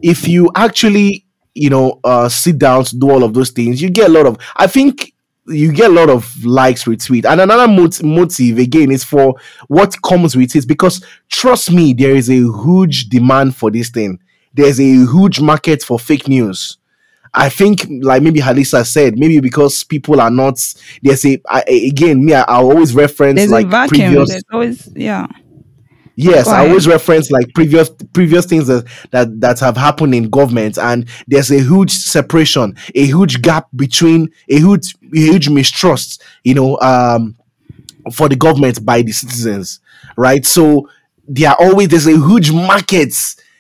[0.02, 3.90] if you actually you know uh sit down to do all of those things you
[3.90, 5.13] get a lot of i think
[5.48, 9.36] you get a lot of likes retweet and another mot- motive again is for
[9.68, 14.20] what comes with it because trust me there is a huge demand for this thing
[14.54, 16.78] there's a huge market for fake news
[17.36, 20.64] I think, like maybe Halisa said, maybe because people are not.
[21.02, 22.34] There's a I, again, me.
[22.36, 24.02] I, I always reference There's like a vacuum.
[24.02, 24.30] previous.
[24.30, 25.26] There's always yeah.
[26.16, 30.78] Yes, I always reference like previous previous things that, that that have happened in government,
[30.78, 36.54] and there's a huge separation, a huge gap between a huge a huge mistrust, you
[36.54, 37.36] know, um,
[38.12, 39.80] for the government by the citizens,
[40.16, 40.46] right?
[40.46, 40.88] So
[41.28, 43.14] there are always there's a huge market.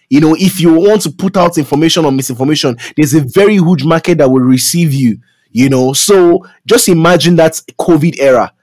[0.09, 3.83] You know, if you want to put out information or misinformation, there's a very huge
[3.83, 5.17] market that will receive you.
[5.51, 8.53] You know, so just imagine that COVID era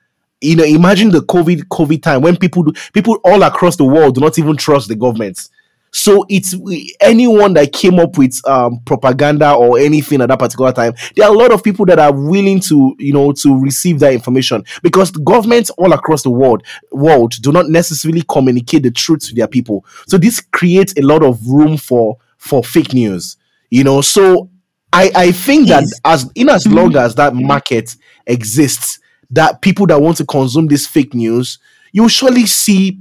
[0.40, 4.14] you know imagine the covid covid time when people do, people all across the world
[4.14, 5.48] do not even trust the government.
[5.92, 6.54] So it's
[7.00, 11.34] anyone that came up with um, propaganda or anything at that particular time there are
[11.34, 15.10] a lot of people that are willing to you know to receive that information because
[15.10, 19.84] governments all across the world world do not necessarily communicate the truth to their people.
[20.06, 23.36] So this creates a lot of room for for fake news
[23.70, 24.00] you know.
[24.00, 24.50] So
[24.92, 28.99] i i think that as in as long as that market exists
[29.30, 31.58] that people that want to consume this fake news,
[31.92, 33.00] you will surely see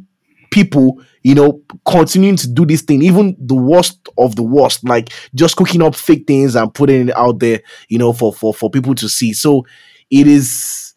[0.51, 5.09] people, you know, continuing to do this thing, even the worst of the worst, like
[5.35, 8.69] just cooking up fake things and putting it out there, you know, for for for
[8.69, 9.33] people to see.
[9.33, 9.65] So
[10.09, 10.88] it is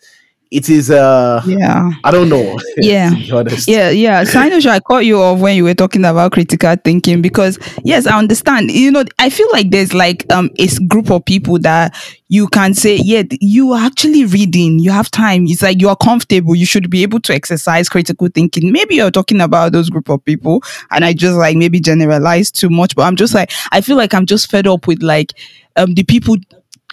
[0.52, 1.90] it is uh Yeah.
[2.04, 2.58] I don't know.
[2.76, 3.10] Yeah.
[3.10, 3.68] to be honest.
[3.68, 4.22] Yeah, yeah.
[4.24, 8.18] Sinosha, I caught you off when you were talking about critical thinking because yes, I
[8.18, 8.70] understand.
[8.70, 11.96] You know, I feel like there's like um a group of people that
[12.28, 15.46] you can say, yeah, you are actually reading, you have time.
[15.46, 16.54] It's like you are comfortable.
[16.54, 18.72] You should be able to exercise critical thinking.
[18.72, 22.70] Maybe you're talking about those group of people, and I just like maybe generalize too
[22.70, 25.32] much, but I'm just like I feel like I'm just fed up with like
[25.76, 26.36] um the people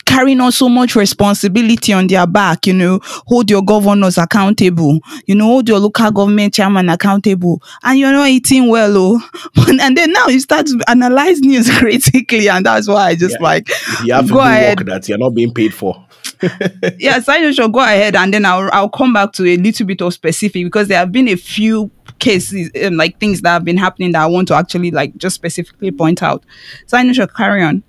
[0.09, 5.35] carrying on so much responsibility on their back, you know, hold your governors accountable, you
[5.35, 9.21] know, hold your local government chairman accountable, and you're not eating well, oh.
[9.81, 13.43] and then now you start to analyze news critically, and that's why I just Yeah.
[13.43, 13.69] like
[14.03, 14.79] You have to go do ahead.
[14.79, 16.05] work that you're not being paid for.
[16.97, 20.13] yes, I go ahead, and then I'll I'll come back to a little bit of
[20.13, 24.11] specific because there have been a few cases um, like things that have been happening
[24.13, 26.43] that I want to actually like just specifically point out.
[26.87, 27.83] So I know carry on.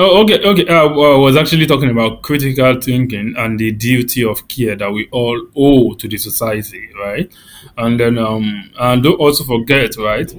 [0.00, 0.64] Oh, okay, okay.
[0.68, 5.08] Uh, I was actually talking about critical thinking and the duty of care that we
[5.10, 7.28] all owe to the society, right?
[7.76, 10.32] And then, um, and don't also forget, right?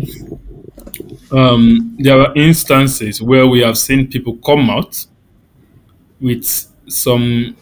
[1.30, 5.06] Um, there are instances where we have seen people come out
[6.22, 6.46] with
[6.88, 7.58] some,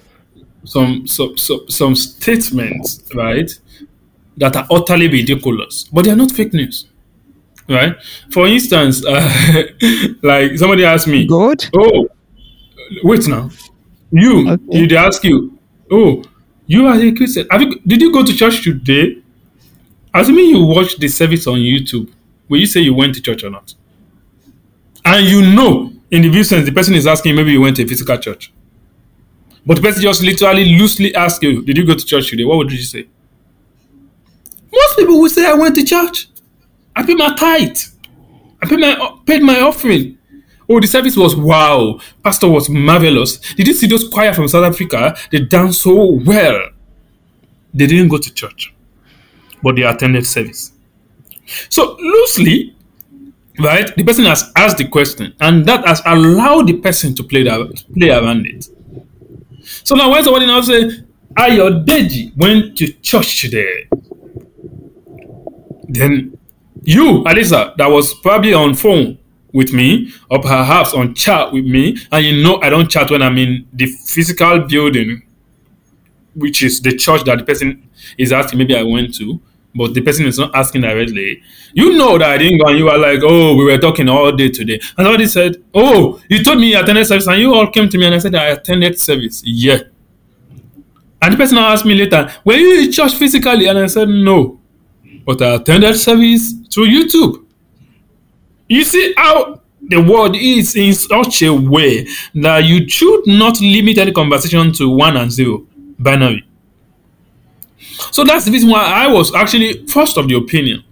[0.66, 3.52] some, some, some, some statements, right,
[4.38, 6.86] that are utterly ridiculous, but they are not fake news
[7.70, 7.96] right?
[8.32, 9.64] For instance, uh,
[10.24, 11.66] like somebody asked me, God?
[11.76, 12.08] "Oh,
[13.04, 13.50] wait now,
[14.12, 14.80] you?" Okay.
[14.80, 15.58] Did they ask you?
[15.92, 16.24] Oh,
[16.66, 17.48] you are a Christian.
[17.50, 19.18] Have you, did you go to church today?
[20.14, 22.12] Assuming you watched the service on YouTube,
[22.50, 23.74] will you say you went to church or not?
[25.06, 27.84] And you know, in the view sense, the person is asking maybe you went to
[27.84, 28.52] a physical church,
[29.66, 32.58] but the person just literally loosely asked you, "Did you go to church today?" What
[32.58, 33.08] would you say?
[34.72, 36.28] Most people will say, "I went to church."
[36.98, 37.78] I paid my tithe.
[38.62, 40.18] I paid my paid my offering.
[40.68, 42.00] Oh, the service was wow.
[42.24, 43.38] Pastor was marvelous.
[43.54, 45.16] Did you see those choir from South Africa?
[45.32, 46.70] They danced so well.
[47.74, 48.74] They didn't go to church,
[49.62, 50.74] but they attended service.
[51.70, 52.76] So loosely,
[53.60, 53.96] right?
[53.96, 57.84] The person has asked the question, and that has allowed the person to play that
[57.94, 58.68] play around it.
[59.84, 60.90] So now when somebody now say,
[61.36, 63.88] Ayo Deji went to church today,
[65.88, 66.37] then
[66.88, 69.18] you, Alisa, that was probably on phone
[69.54, 73.22] with me, or perhaps on chat with me, and you know I don't chat when
[73.22, 75.24] I'm in the physical building,
[76.36, 79.40] which is the church that the person is asking, maybe I went to.
[79.78, 81.42] but the person is not asking directly.
[81.74, 84.32] You know that I didn't go and you are like, oh, we were talking all
[84.32, 84.80] day today.
[84.98, 87.98] And somebody said, oh, you told me you attended service and you all came to
[87.98, 89.44] me and I said I attended service.
[89.46, 89.80] Yeah.
[91.22, 93.68] And the person asked me later, were you in church physically?
[93.68, 94.60] And I said, no.
[95.28, 97.46] But I attended service through YouTube.
[98.70, 103.98] You see how the world is in such a way that you should not limit
[103.98, 105.68] any conversation to one and zero
[106.00, 106.48] binary.
[108.12, 110.84] So that's the reason why I was actually first of the opinion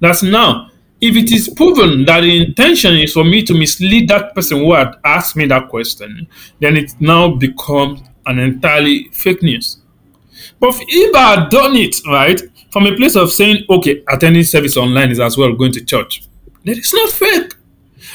[0.00, 4.34] that now, if it is proven that the intention is for me to mislead that
[4.34, 6.26] person who had asked me that question,
[6.60, 9.82] then it now becomes an entirely fake news.
[10.58, 12.40] But if I had done it right
[12.76, 16.24] from a place of saying, okay, attending service online is as well going to church,
[16.66, 17.54] That is not fake.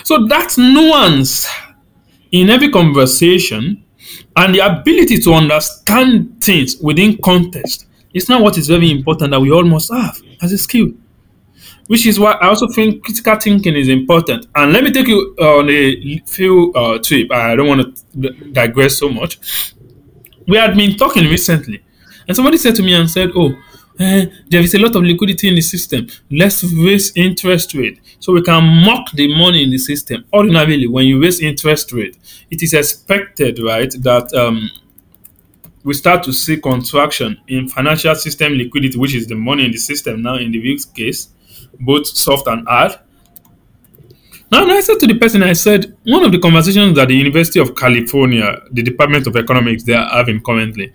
[0.04, 1.47] So that nuance
[2.32, 3.84] in every conversation
[4.36, 9.39] and the ability to understand things within context is not what is very important that
[9.39, 10.89] we all must have as a skill.
[11.88, 14.45] Which is why I also think critical thinking is important.
[14.54, 17.32] And let me take you on a few uh, trip.
[17.32, 19.74] I don't want to digress so much.
[20.47, 21.82] We had been talking recently,
[22.28, 23.56] and somebody said to me and said, "Oh,
[24.02, 26.08] eh, there is a lot of liquidity in the system.
[26.30, 30.26] Let's raise interest rate so we can mock the money in the system.
[30.34, 32.18] Ordinarily, when you raise interest rate,
[32.50, 34.70] it is expected, right, that um,
[35.84, 39.78] we start to see contraction in financial system liquidity, which is the money in the
[39.78, 41.30] system now in the week's case,
[41.80, 42.94] both soft and hard.
[44.52, 47.60] Now, I said to the person, I said, one of the conversations that the University
[47.60, 50.94] of California, the Department of Economics, they are having currently,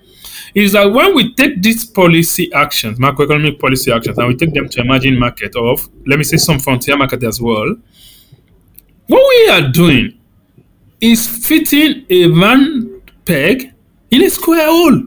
[0.56, 4.66] is that when we take these policy actions, macroeconomic policy actions, and we take them
[4.70, 7.76] to emerging market of, let me say, some frontier market as well,
[9.06, 10.18] what we are doing
[10.98, 13.70] is fitting a round peg
[14.10, 15.02] in a square hole.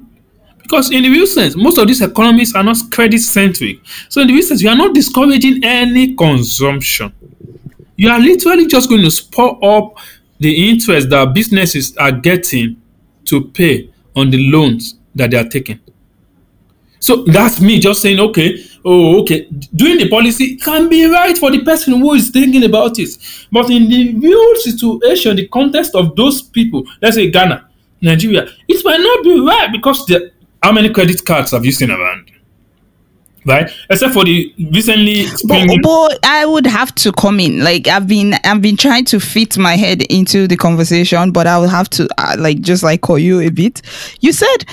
[0.61, 3.79] Because in the real sense, most of these economies are not credit centric.
[4.07, 7.11] So in the real sense, you are not discouraging any consumption.
[7.95, 9.97] You are literally just going to spur up
[10.37, 12.79] the interest that businesses are getting
[13.25, 15.79] to pay on the loans that they are taking.
[17.01, 21.49] So that's me just saying, okay, oh, okay, doing the policy can be right for
[21.49, 23.17] the person who is thinking about it.
[23.51, 27.69] But in the real situation, the context of those people, let's say Ghana,
[28.01, 31.91] Nigeria, it might not be right because the, how many credit cards have you seen
[31.91, 32.31] around?
[33.45, 35.25] Right, except for the recently.
[35.47, 37.63] But, but I would have to come in.
[37.63, 41.57] Like I've been, I've been trying to fit my head into the conversation, but I
[41.57, 43.81] will have to, uh, like, just like call you a bit.
[44.19, 44.65] You said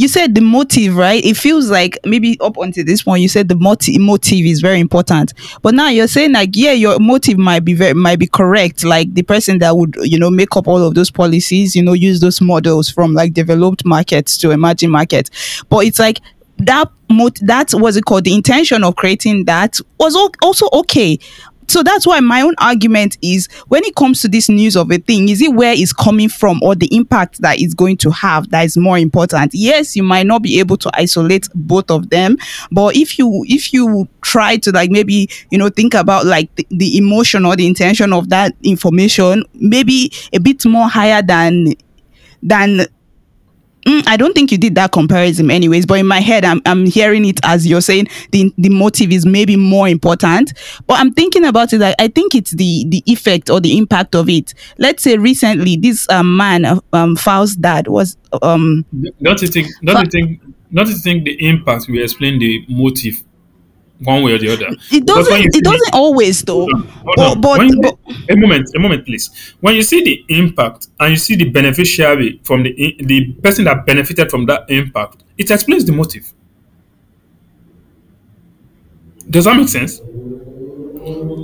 [0.00, 1.22] you said the motive, right?
[1.22, 4.80] It feels like maybe up until this point, you said the motive motive is very
[4.80, 5.34] important.
[5.60, 8.82] But now you're saying like, yeah, your motive might be very might be correct.
[8.82, 11.92] Like the person that would, you know, make up all of those policies, you know,
[11.92, 15.62] use those models from like developed markets to emerging markets.
[15.68, 16.20] But it's like
[16.60, 21.18] that mot- that was it called the intention of creating that was also okay
[21.70, 24.98] so that's why my own argument is when it comes to this news of a
[24.98, 28.50] thing, is it where it's coming from or the impact that it's going to have
[28.50, 29.54] that is more important?
[29.54, 32.36] Yes, you might not be able to isolate both of them,
[32.72, 36.66] but if you if you try to like maybe you know think about like the,
[36.70, 41.74] the emotion or the intention of that information, maybe a bit more higher than
[42.42, 42.86] than
[43.86, 45.86] Mm, I don't think you did that comparison, anyways.
[45.86, 49.24] But in my head, I'm I'm hearing it as you're saying the the motive is
[49.24, 50.52] maybe more important.
[50.86, 51.78] But I'm thinking about it.
[51.78, 54.52] Like, I think it's the the effect or the impact of it.
[54.78, 58.84] Let's say recently, this um, man, um, Falz's dad was um.
[59.22, 59.68] Don't you think?
[59.82, 60.42] Don't you think?
[60.72, 63.22] Don't you think the impact will explain the motive
[64.02, 64.68] one way or the other.
[64.90, 65.54] It doesn't.
[65.54, 66.66] It doesn't always though.
[67.16, 67.89] But, but,
[68.28, 69.54] a moment, a moment, please.
[69.60, 73.86] When you see the impact and you see the beneficiary from the the person that
[73.86, 76.32] benefited from that impact, it explains the motive.
[79.28, 80.00] Does that make sense?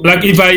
[0.04, 0.52] Like if I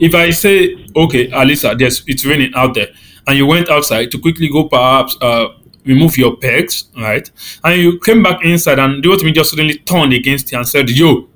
[0.00, 2.88] if I say, okay, Alisa, there's it's raining out there,
[3.26, 5.48] and you went outside to quickly go perhaps uh,
[5.84, 7.30] remove your pegs, right?
[7.62, 10.88] And you came back inside and the me just suddenly turned against you and said,
[10.90, 11.28] Yo,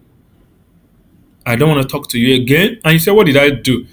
[1.47, 2.81] I don't want to talk to you again.
[2.85, 3.87] And you said, What did I do?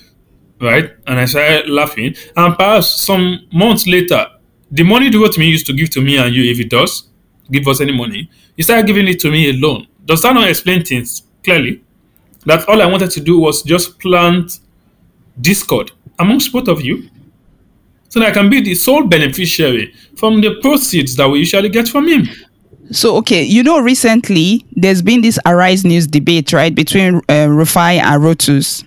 [0.59, 0.91] Right?
[1.07, 2.15] And I started laughing.
[2.35, 4.27] And perhaps some months later,
[4.71, 7.09] the money me used to give to me and you, if it does,
[7.51, 9.87] give us any money, you started giving it to me alone.
[10.05, 11.81] Does that not explain things clearly?
[12.45, 14.59] That all I wanted to do was just plant
[15.39, 17.09] discord amongst both of you
[18.09, 21.87] so that I can be the sole beneficiary from the proceeds that we usually get
[21.87, 22.27] from him.
[22.91, 27.99] So, okay, you know, recently there's been this Arise News debate, right, between uh, Rufai
[27.99, 28.83] and Rotus.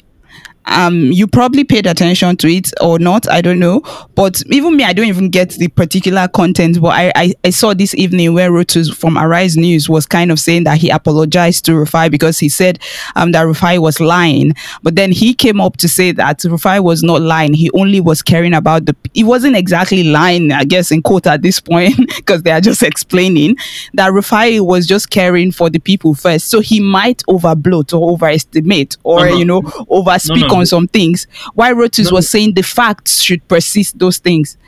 [0.68, 3.80] Um you probably paid attention to it or not i don't know.
[4.14, 6.80] But even me i don't even get the particular content.
[6.80, 10.38] But i i, I saw this evening where rotus from arise news was kind of
[10.38, 12.78] saying that he apologized to rufai because he said
[13.16, 14.54] um that rufai was lying.
[14.82, 17.54] But then he came up to say that rufai was not lying.
[17.54, 21.42] He only was caring about the he wasn't exactly lying i guess in quote at
[21.42, 23.56] this point because they are just explaining
[23.94, 26.48] that rufai was just caring for the people first.
[26.48, 29.36] So he might overbloat or overestimate or no.
[29.36, 30.57] you know overspeak No, no.
[30.58, 34.58] On some things why rotus No, was saying the facts should persist those things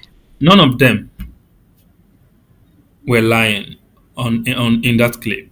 [0.41, 1.11] None of them
[3.07, 3.76] were lying
[4.16, 5.49] on, on in that clip.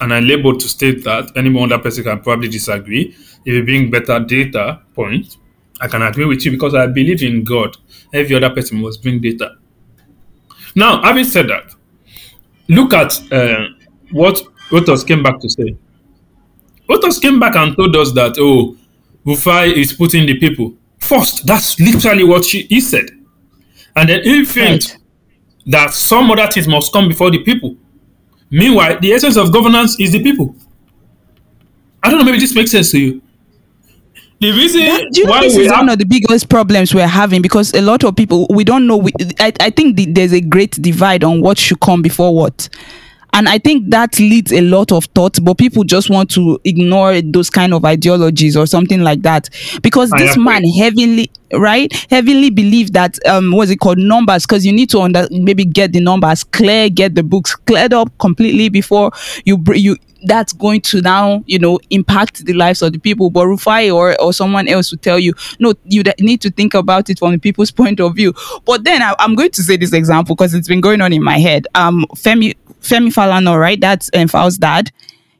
[0.00, 3.14] And I'm able to state that any other person can probably disagree.
[3.44, 5.38] If you bring better data points,
[5.80, 7.76] I can agree with you because I believe in God.
[8.12, 9.56] Every other person must bring data.
[10.74, 11.72] Now, having said that,
[12.68, 13.68] look at uh,
[14.10, 15.76] what Otos came back to say.
[16.90, 18.76] Otos came back and told us that, oh,
[19.26, 21.46] Rufai is putting the people first.
[21.46, 23.06] That's literally what she, he said.
[23.96, 24.96] And then he filmed Right.
[25.66, 27.76] that some other things must come before the people.
[28.50, 30.54] Meanwhile, the essence of governance is the people.
[32.02, 33.22] I don't know, maybe this makes sense to you.
[34.40, 37.06] The reason That- do you know this is have one of the biggest problems we're
[37.06, 40.32] having because a lot of people we don't know we, I, I think the, there's
[40.34, 42.68] a great divide on what should come before what
[43.34, 47.20] and i think that leads a lot of thought but people just want to ignore
[47.20, 49.48] those kind of ideologies or something like that.
[49.82, 53.98] Because I this man heavily right heavily believe that um what's it called?
[53.98, 57.92] Numbers because you need to under maybe get the numbers clear get the books cleared
[57.92, 59.10] up completely before
[59.44, 63.30] you br- you that's going to now you know impact the lives of the people.
[63.30, 66.74] But rufai or or someone else will tell you no you d- need to think
[66.74, 68.32] about it from the people's point of view.
[68.64, 71.22] But then I, i'm going to say this example because it's been going on in
[71.22, 71.66] my head.
[71.74, 72.54] Um femi
[72.84, 74.90] femi falana right that's um, Falz's dad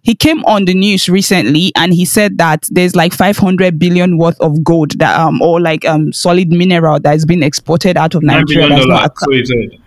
[0.03, 4.39] he came on the news recently and he said that there's like 500 billion worth
[4.41, 8.23] of gold that um or like um solid mineral that has been exported out of
[8.23, 9.05] Nigeria that's not dollars.
[9.07, 9.81] acc- So he said.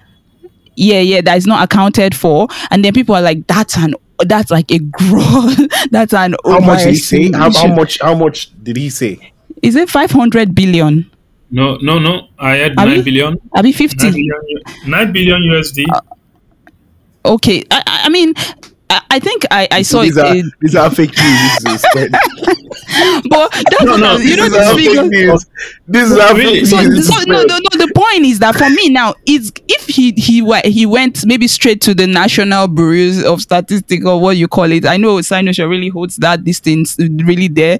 [0.76, 3.93] yeah yeah that is not accounted for and then people are like that's an
[4.26, 5.55] that's like a gross
[5.91, 7.32] that's an How much did he say?
[7.32, 7.99] How, how much?
[8.01, 9.32] How much did he say?
[9.62, 11.10] is it 500 billion
[11.51, 12.28] No, no, no.
[12.39, 12.89] I had Abi?
[12.95, 13.38] nine billion.
[13.53, 15.86] i mean Nine 50 billion, U- nine billion USD.
[17.28, 18.34] Okay I, I I mean
[18.89, 21.57] I, I think I, I saw these it, are uh, these are fake news.
[21.63, 22.11] this is spread.
[23.30, 25.45] but that's No, no, you know this fake figure news.
[25.89, 26.59] This is how Really?
[26.61, 27.07] fake so, news.
[27.07, 27.69] so is no, no, no.
[27.86, 31.49] The point is that for me now, it's if he he wa- he went maybe
[31.49, 34.86] straight to the National Bureau of Statistics or what you call it.
[34.86, 37.80] I know Sinosha really holds that distance really there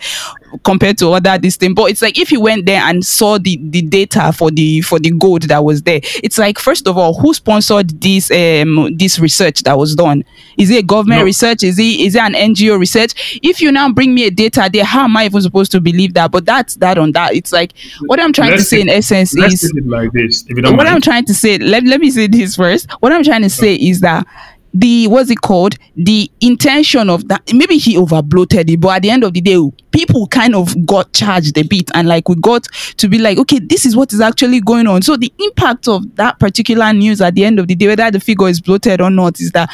[0.64, 1.74] compared to other this thing.
[1.74, 5.00] but it's like if he went there and saw the the data for the for
[5.00, 6.00] the gold that was there.
[6.24, 10.24] It's like first of all, who sponsored this um this research that was done?
[10.58, 11.26] Is it government No.
[11.26, 11.64] research?
[11.64, 13.40] Is it is it an NGO research?
[13.44, 16.14] If you now bring me a data there, how am I even supposed to believe
[16.16, 16.32] that?
[16.32, 17.36] But that's that on that.
[17.36, 17.74] It's like
[18.06, 20.62] what I'm trying to Let's say in essence Let's is it like this, if you
[20.64, 20.96] don't what mind.
[20.96, 22.90] I'm trying to say, let, let me say this first.
[23.02, 24.26] What I'm trying to say is that
[24.74, 25.76] the what's it called?
[25.96, 29.58] The intention of that maybe he overbloated it, but at the end of the day,
[29.92, 32.64] people kind of got charged a bit and like we got
[32.98, 35.02] to be like, okay, this is what is actually going on.
[35.02, 38.20] So the impact of that particular news at the end of the day, whether the
[38.20, 39.70] figure is bloated or not, is that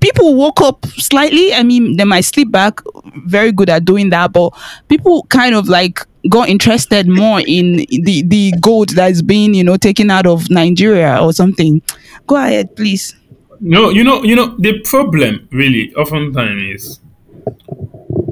[0.00, 1.52] people woke up slightly.
[1.54, 2.80] I mean, they might sleep back,
[3.26, 4.52] very good at doing that, but
[4.88, 9.64] people kind of like got interested more in the the gold that is being you
[9.64, 11.82] know taken out of Nigeria or something.
[12.26, 13.14] Go ahead, please.
[13.60, 17.00] No, you know, you know, the problem really oftentimes is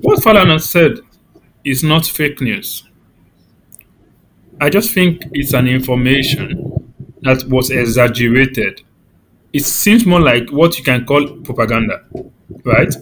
[0.02, 1.00] what Falana said
[1.64, 2.84] is not fake news.
[4.60, 8.82] I just think it's an information that was exaggerated.
[9.52, 12.04] It seems more like what you can call propaganda,
[12.64, 12.94] right?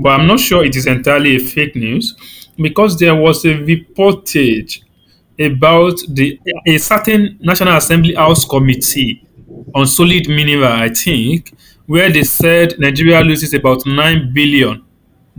[0.00, 2.16] But I'm not sure it is entirely a fake news
[2.56, 4.82] because there was a reportage
[5.40, 9.26] about the a certain National Assembly House committee
[9.74, 11.52] on solid mineral, I think,
[11.86, 14.84] where they said Nigeria loses about nine billion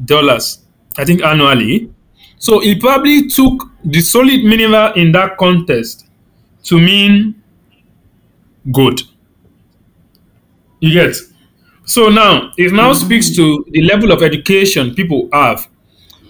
[0.06, 0.60] dollars,
[0.98, 1.92] I think annually.
[2.38, 6.08] So it probably took the solid mineral in that context
[6.64, 7.42] to mean
[8.72, 9.02] good.
[10.80, 11.16] You get?
[11.86, 13.06] So now it now mm-hmm.
[13.06, 15.68] speaks to the level of education people have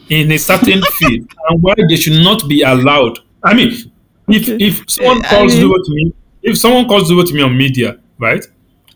[0.09, 3.19] in a certain field and why they should not be allowed.
[3.43, 3.71] I mean,
[4.27, 7.41] if if someone I calls mean- Duro to me, if someone calls Duro to me
[7.41, 8.43] on media, right?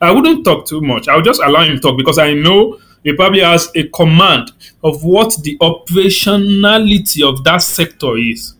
[0.01, 1.07] I wouldn't talk too much.
[1.07, 4.51] I'll just allow him to talk because I know he probably has a command
[4.83, 8.55] of what the operationality of that sector is.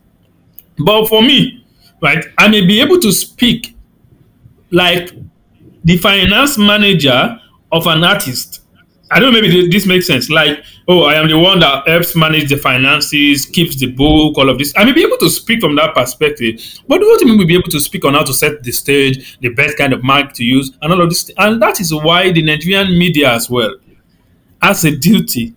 [0.77, 1.65] But for me,
[2.01, 3.75] right, I may be able to speak
[4.71, 5.11] like
[5.83, 7.39] the finance manager
[7.71, 8.62] of an artist
[9.13, 10.29] I don't know, maybe this makes sense.
[10.29, 14.49] Like, oh, I am the one that helps manage the finances, keeps the book, all
[14.49, 14.73] of this.
[14.75, 17.47] I may be able to speak from that perspective, but what do you mean we'll
[17.47, 20.33] be able to speak on how to set the stage, the best kind of mic
[20.33, 21.29] to use, and all of this?
[21.37, 23.75] And that is why the Nigerian media as well
[24.61, 25.53] has a duty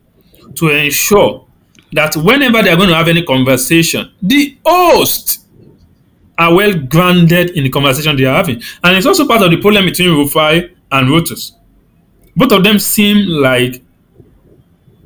[0.57, 1.47] to ensure
[1.93, 5.47] that whenever they are going to have any conversation, the host
[6.37, 8.61] are well grounded in the conversation they are having.
[8.85, 11.53] And it's also part of the problem between Rufai and Rotus.
[12.37, 13.83] Both of them seem like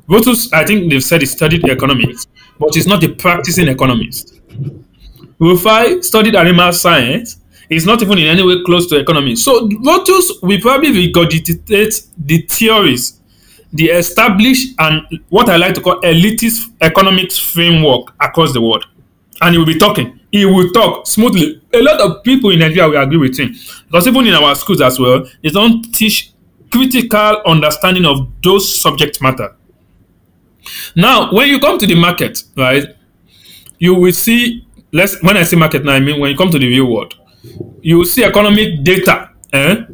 [0.07, 2.27] Rotus, I think they've said he studied economics,
[2.59, 4.41] but he's not a practicing economist.
[5.39, 7.37] Rufai studied animal science.
[7.69, 9.41] He's not even in any way close to economics.
[9.41, 13.21] So Rotus will probably regurgitate the theories,
[13.71, 18.85] the established and what I like to call elitist economics framework across the world.
[19.39, 20.19] And he will be talking.
[20.31, 21.61] He will talk smoothly.
[21.73, 23.55] A lot of people in Nigeria will agree with him.
[23.87, 26.30] Because even in our schools as well, they don't teach
[26.71, 29.55] critical understanding of those subject matter.
[30.95, 32.85] Now, when you come to the market, right,
[33.79, 36.59] you will see, let's when I say market now, I mean when you come to
[36.59, 37.15] the real world,
[37.81, 39.85] you will see economic data eh,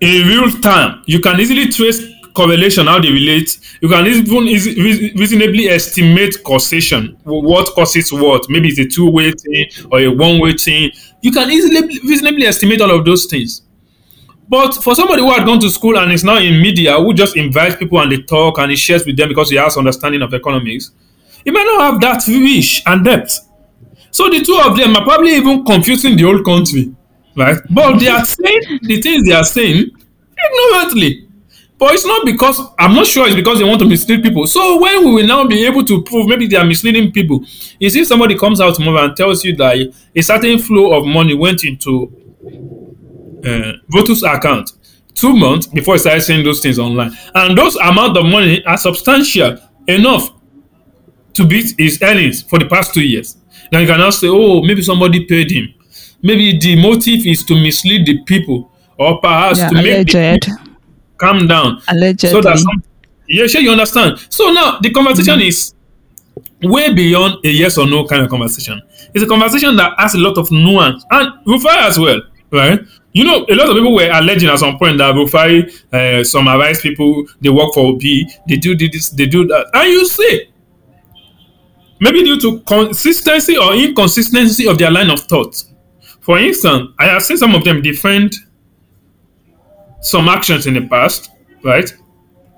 [0.00, 1.02] in real time.
[1.06, 2.00] You can easily trace
[2.34, 3.58] correlation, how they relate.
[3.80, 4.44] You can even
[5.16, 8.48] reasonably estimate causation, what causes what.
[8.50, 10.90] Maybe it's a two-way thing or a one-way thing.
[11.22, 13.62] You can easily reasonably estimate all of those things.
[14.48, 17.36] But for somebody who had gone to school and is now in media, who just
[17.36, 20.34] invites people and they talk and he shares with them because he has understanding of
[20.34, 20.90] economics,
[21.44, 23.40] he might not have that reach and depth.
[24.10, 26.94] So the two of them are probably even confusing the whole country,
[27.36, 27.56] right?
[27.70, 29.90] But they are saying the things they are saying
[30.38, 31.28] ignorantly.
[31.78, 34.46] But it's not because I'm not sure it's because they want to mislead people.
[34.46, 37.44] So when we will now be able to prove maybe they are misleading people,
[37.80, 41.34] is if somebody comes out tomorrow and tells you that a certain flow of money
[41.34, 42.12] went into
[43.44, 44.72] uh, Votus account
[45.14, 47.12] two months before he started saying those things online.
[47.34, 50.30] And those amount of money are substantial enough
[51.34, 53.36] to beat his earnings for the past two years.
[53.70, 55.72] Then you can now say, oh, maybe somebody paid him.
[56.22, 60.44] Maybe the motive is to mislead the people or perhaps Yeah, to make the alleged.
[60.46, 60.72] people
[61.18, 61.80] calm down.
[61.88, 62.30] Allegedly.
[62.30, 62.82] So that some,
[63.28, 64.18] yeah, sure, you understand.
[64.30, 65.74] So now the conversation is
[66.62, 68.80] way beyond a yes or no kind of conversation.
[69.14, 72.20] It's a conversation that has a lot of nuance and Rufai as well,
[72.52, 72.80] right?
[73.14, 76.82] You know, a lot of people were alleging at some point that Rufai uh, advice
[76.82, 78.00] people, they work for OP,
[78.48, 79.70] they do this, they do that.
[79.72, 80.50] And you see,
[82.00, 85.62] maybe due to consistency or inconsistency of their line of thought.
[86.22, 88.34] For instance, I have seen some of them defend
[90.00, 91.30] some actions in the past,
[91.62, 91.88] right?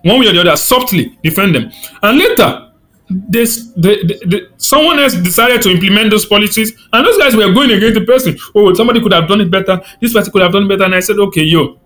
[0.05, 1.71] One way or the other, softly defend them.
[2.03, 2.66] And later,
[3.09, 7.53] this the, the, the, someone else decided to implement those policies, and those guys were
[7.53, 8.37] going against the person.
[8.55, 9.81] Oh, somebody could have done it better.
[10.01, 10.85] This person could have done better.
[10.85, 11.79] And I said, okay, yo,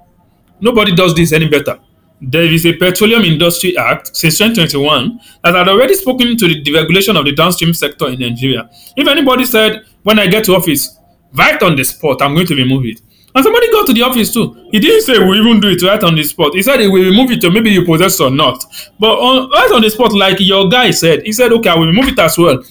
[0.60, 1.78] nobody does this any better.
[2.22, 7.18] There is a Petroleum Industry Act since 2021 that had already spoken to the deregulation
[7.18, 8.68] of the downstream sector in Nigeria.
[8.96, 10.98] If anybody said, when I get to office,
[11.32, 13.00] right on the spot, I'm going to remove it.
[13.34, 14.68] And somebody got to the office too.
[14.72, 16.54] He didn't say we'll even do it right on the spot.
[16.54, 18.64] He said will remove it or maybe you possess or not.
[18.98, 21.86] But on, right on the spot, like your guy said, he said, okay, I will
[21.86, 22.62] remove it as well.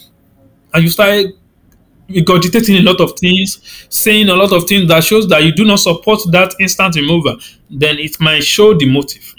[0.73, 1.33] And you started
[2.09, 5.63] regurgitating a lot of things, saying a lot of things that shows that you do
[5.63, 7.37] not support that instant removal,
[7.69, 9.35] then it might show the motive.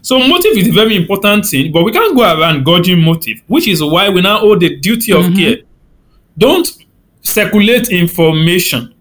[0.00, 3.68] So motive is a very important thing, but we can't go around gauging motive, which
[3.68, 5.36] is why we now owe the duty of mm-hmm.
[5.36, 5.56] care.
[6.36, 6.68] Don't
[7.20, 8.94] circulate information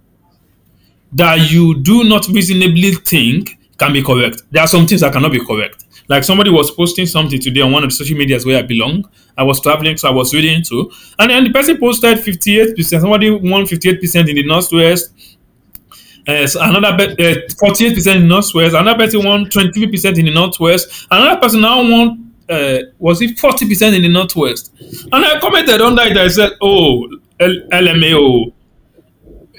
[1.14, 4.44] that you do not reasonably think can be correct.
[4.52, 5.86] There are some things that cannot be correct.
[6.08, 9.10] Like somebody was posting something today on one of the social medias where I belong.
[9.38, 10.92] I was traveling, so I was reading too.
[11.18, 13.00] And then the person posted 58%.
[13.02, 15.14] Somebody won 58% in the Northwest.
[16.28, 18.76] Another uh, 48% in the Northwest.
[18.76, 21.08] Another person won 23% in the Northwest.
[21.10, 24.74] Another person now won, uh, was it 40% in the Northwest?
[25.12, 26.16] And I commented on that.
[26.18, 27.08] I said, oh,
[27.40, 28.54] L- LMAO.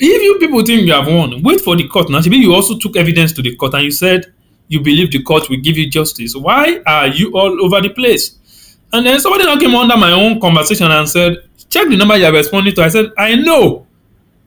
[0.05, 2.11] If you people think you have won, wait for the court.
[2.11, 4.33] Now, you also took evidence to the court and you said
[4.67, 6.35] you believe the court will give you justice.
[6.35, 8.77] Why are you all over the place?
[8.93, 11.37] And then somebody now came under my own conversation and said,
[11.71, 12.83] check the number you are responding to.
[12.83, 13.87] I said, I know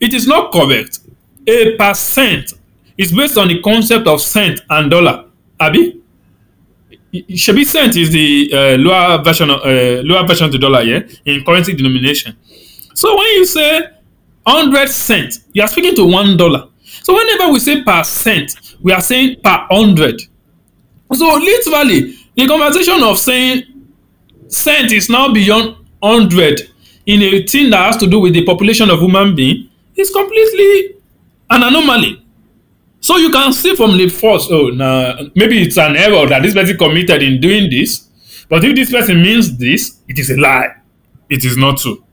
[0.01, 0.99] it is not correct.
[1.47, 2.53] A percent
[2.97, 5.23] is based on the concept of cent and dollar.
[5.57, 6.01] Abi?
[7.13, 10.99] Shabi cent is the uh, lower version of uh, lower version of the dollar, yeah,
[11.23, 12.35] in currency denomination.
[12.93, 13.94] So when you say
[14.45, 16.69] 100 cent, you are speaking to one dollar.
[16.83, 20.21] So whenever we say per cent, we are saying per hundred.
[21.13, 23.63] So literally, the conversation of saying
[24.47, 26.61] cent is now beyond hundred
[27.05, 30.95] in a thing that has to do with the population of human being is completely
[31.49, 32.23] an anomaly.
[32.99, 36.53] So you can see from the first, oh, nah, maybe it's an error that this
[36.55, 38.09] person committed in doing this.
[38.49, 40.75] But if this person means this, it is a lie.
[41.29, 42.03] It is not true.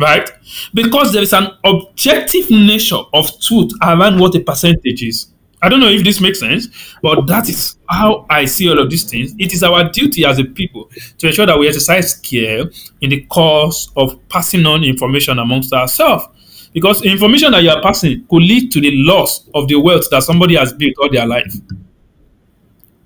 [0.00, 0.28] Right?
[0.72, 5.26] Because there is an objective nature of truth around what a percentage is.
[5.62, 6.68] I don't know if this makes sense,
[7.02, 9.34] but that is how I see all of these things.
[9.38, 12.64] It is our duty as a people to ensure that we exercise care
[13.02, 16.24] in the course of passing on information amongst ourselves.
[16.72, 20.22] Because information that you are passing could lead to the loss of the wealth that
[20.22, 21.52] somebody has built all their life.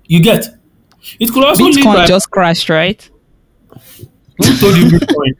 [0.05, 0.45] You get?
[1.19, 3.09] It could also lead Bitcoin by just crashed, right?
[4.37, 5.33] Who told you Bitcoin?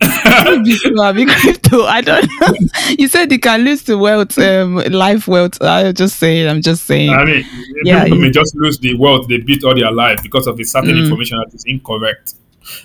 [0.00, 1.82] Bitcoin, crypto.
[1.84, 2.54] I don't know.
[2.98, 5.60] You said you can lose the wealth, um, life wealth.
[5.60, 6.48] I'm just saying.
[6.48, 7.10] I'm just saying.
[7.10, 7.44] I mean,
[7.84, 10.64] Yeah, people may just lose the wealth they built all their life because of a
[10.64, 11.04] certain Mm.
[11.04, 12.34] information that is incorrect.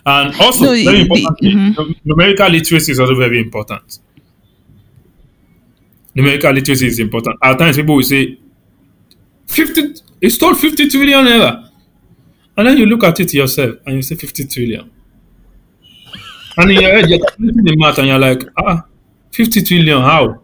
[0.05, 1.95] And also, No, very importantly, mhm.
[2.05, 3.99] numerical literacy is also very important.
[6.15, 7.37] Numerical literacy is important.
[7.41, 8.37] At times, people will say,
[9.47, 11.69] 50, he stole 50 trillion naira.
[12.55, 14.89] And then you look at it yourself and you say 50 trillion.
[16.57, 18.85] And in your head, you're calculating the math and you're like, ah,
[19.31, 20.41] 50 trillion, how?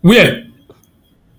[0.00, 0.46] Where?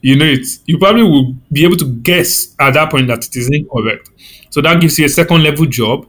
[0.03, 3.35] you know it, you probably will be able to guess at that point that it
[3.37, 4.09] is incorrect.
[4.49, 6.07] So that gives you a second level job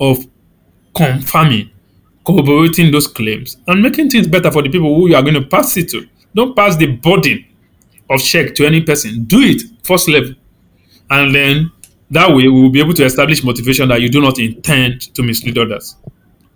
[0.00, 0.18] of
[0.94, 1.70] confirming,
[2.26, 5.46] corroborating those claims, and making things better for the people who you are going to
[5.46, 6.06] pass it to.
[6.34, 7.44] Don't pass the burden
[8.10, 9.24] of check to any person.
[9.24, 10.34] Do it first level.
[11.08, 11.70] And then
[12.10, 15.22] that way we will be able to establish motivation that you do not intend to
[15.22, 15.94] mislead others.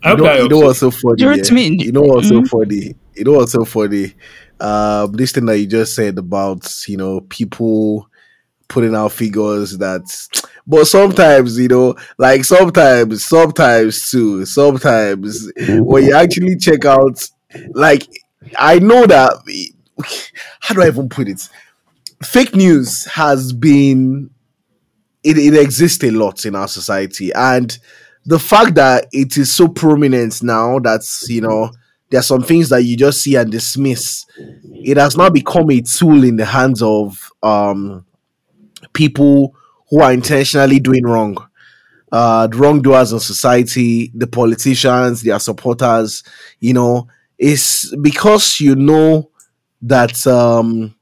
[0.04, 0.60] I You know, that you know helps.
[0.60, 1.16] what's so funny?
[1.16, 1.42] Do it yeah?
[1.44, 1.68] to me.
[1.78, 2.48] You know what's so Mhm.
[2.50, 2.94] funny?
[3.16, 4.14] You know what's so funny?
[4.60, 8.08] Um, this thing that you just said about you know people
[8.68, 10.02] putting out figures that,
[10.66, 15.50] but sometimes you know, like sometimes, sometimes too, sometimes
[15.84, 17.22] when you actually check out,
[17.74, 18.08] like
[18.58, 19.32] I know that.
[20.60, 21.48] How do I even put it?
[22.22, 24.30] Fake news has been
[25.22, 27.78] it, it exists a lot in our society and
[28.26, 31.70] the fact that it is so prominent now that's you know
[32.10, 34.24] there are some things that you just see and dismiss
[34.84, 38.04] it has now become a tool in the hands of um
[38.92, 39.54] people
[39.90, 41.36] who are intentionally doing wrong.
[42.12, 46.22] Uh the wrongdoers in society the politicians their supporters
[46.60, 47.08] you know
[47.38, 49.30] it's because you know
[49.82, 50.94] that um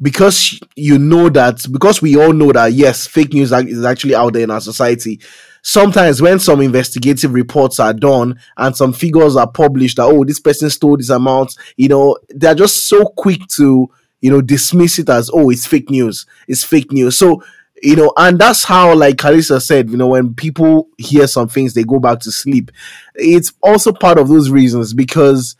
[0.00, 4.32] because you know that because we all know that yes fake news is actually out
[4.32, 5.20] there in our society
[5.62, 10.40] sometimes when some investigative reports are done and some figures are published that oh this
[10.40, 13.88] person stole this amount you know they're just so quick to
[14.20, 16.26] you know dismiss it as oh it's fake news.
[16.48, 17.18] It's fake news.
[17.18, 17.42] So
[17.82, 21.74] you know and that's how like Carissa said you know when people hear some things
[21.74, 22.70] they go back to sleep.
[23.14, 25.56] It's also part of those reasons because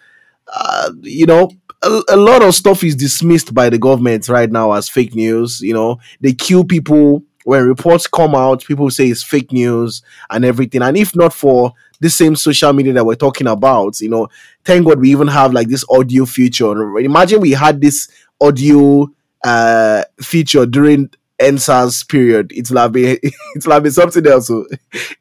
[0.53, 1.50] uh, you know,
[1.82, 5.61] a, a lot of stuff is dismissed by the government right now as fake news.
[5.61, 8.64] You know, they kill people when reports come out.
[8.64, 10.82] People say it's fake news and everything.
[10.82, 14.28] And if not for this same social media that we're talking about, you know,
[14.64, 16.99] thank God we even have like this audio feature.
[16.99, 18.09] Imagine we had this
[18.40, 19.11] audio
[19.45, 22.53] uh feature during EndSARS period.
[22.53, 24.51] It will have been it will have been something else.
[24.51, 24.64] oh.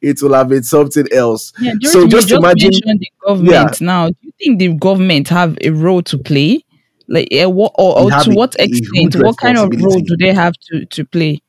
[0.01, 1.53] It will have been something else.
[1.59, 2.69] Yeah, So so just just imagine-
[2.99, 4.09] the government now.
[4.09, 6.63] Do you think the government have a role to play?
[7.07, 9.15] Like, uh, what or, or to what extent?
[9.17, 11.41] What kind of role do they have to to play?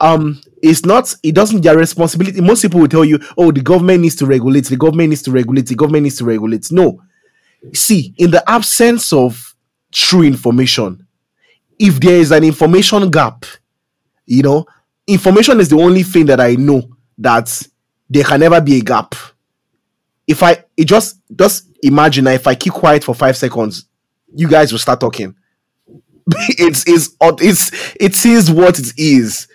[0.00, 4.00] Um it's not it doesn't their responsibility most people will tell you oh the government
[4.00, 6.70] needs to regulate the government needs to regulate the government needs to regulate.
[6.70, 7.02] No.
[7.72, 9.54] See in the absence of
[9.92, 11.06] true information
[11.78, 13.44] if there is an information gap
[14.26, 14.66] you know
[15.06, 16.82] information is the only thing that i know
[17.18, 17.66] that
[18.08, 19.14] there can never be a gap.
[20.26, 23.86] If i it just just imagine if i keep quiet for five seconds
[24.34, 25.34] you guys will start talking.
[26.58, 29.46] It's it's it's it is what it is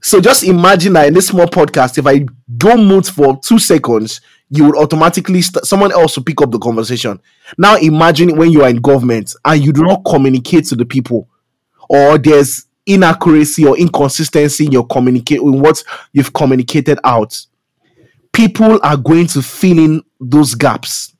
[0.00, 2.26] so just imagine that in this small podcast, if I
[2.56, 4.20] go mute for two seconds,
[4.50, 7.20] you would automatically st- someone else will pick up the conversation.
[7.58, 11.28] Now imagine when you are in government and you do not communicate to the people,
[11.88, 15.82] or there's inaccuracy or inconsistency in your communicate in what
[16.12, 17.38] you've communicated out.
[18.32, 21.13] People are going to fill in those gaps.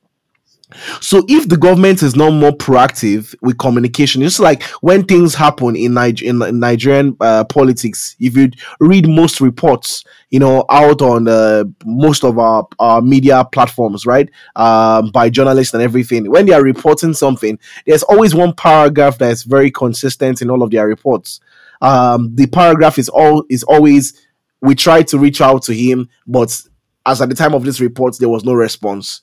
[1.01, 5.75] So if the government is not more proactive with communication, it's like when things happen
[5.75, 8.15] in, Niger- in, in Nigerian uh, politics.
[8.19, 13.45] If you read most reports, you know, out on uh, most of our, our media
[13.51, 18.53] platforms, right, um, by journalists and everything, when they are reporting something, there's always one
[18.53, 21.39] paragraph that is very consistent in all of their reports.
[21.81, 24.13] Um, the paragraph is all is always
[24.61, 26.59] we tried to reach out to him, but
[27.05, 29.21] as at the time of this report, there was no response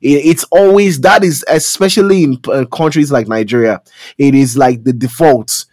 [0.00, 3.82] it's always that is especially in uh, countries like Nigeria,
[4.18, 5.66] it is like the default.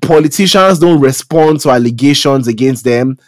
[0.00, 3.18] politicians don't respond to allegations against them.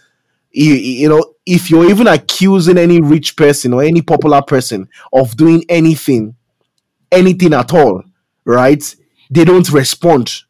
[0.51, 5.37] You, you know, if you're even accusing any rich person or any popular person of
[5.37, 6.37] doing anything,
[7.11, 8.03] anything at all,
[8.45, 8.97] right?
[9.31, 10.43] They don't respond.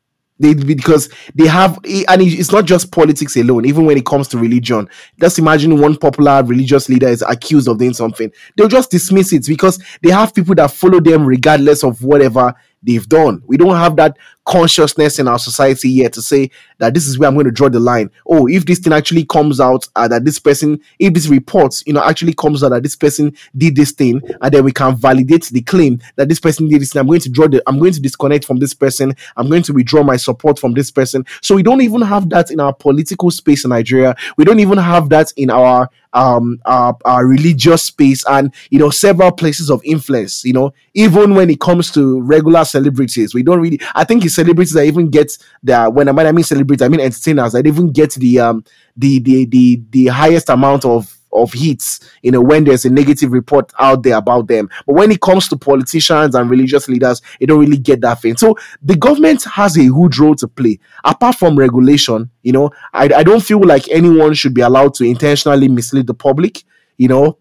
[0.45, 4.39] They because they have and it's not just politics alone, even when it comes to
[4.39, 4.89] religion.
[5.19, 8.31] Just imagine one popular religious leader is accused of doing something.
[8.57, 13.09] They'll just dismiss it because they have people that follow them regardless of whatever they've
[13.09, 13.43] done.
[13.47, 17.29] We don't have that consciousness in our society yet to say that this is where
[17.29, 18.11] I'm going to draw the line.
[18.27, 21.93] Oh, if this thing actually comes out uh, that this person, if this report, you
[21.93, 25.47] know, actually comes out that this person did this thing, and then we can validate
[25.47, 27.93] the claim that this person did this thing, I'm going to draw the, I'm going
[27.93, 29.15] to disconnect from this person.
[29.37, 31.25] I'm going to withdraw my support from this person.
[31.41, 34.15] So we don't even have that in our political space in Nigeria.
[34.37, 36.97] We don't even have that in our um our,
[37.27, 41.91] religious space and you know several places of influence you know even when it comes
[41.91, 43.35] to regular celebrities.
[43.35, 46.33] We don't really i think it's celebrities that even get the when i mean, I
[46.33, 48.65] mean celebrities i mean entertainers that even get the um
[48.97, 53.33] the the the, the highest amount of of hits, you know, when there's a negative
[53.33, 54.71] report out there about them.
[54.87, 58.37] But when it comes to politicians and religious leaders, they don't really get that thing.
[58.37, 60.79] So the government has a huge role to play.
[61.05, 65.05] Apart from regulation, you know, I, I don't feel like anyone should be allowed to
[65.05, 66.63] intentionally mislead the public.
[66.97, 67.39] You know,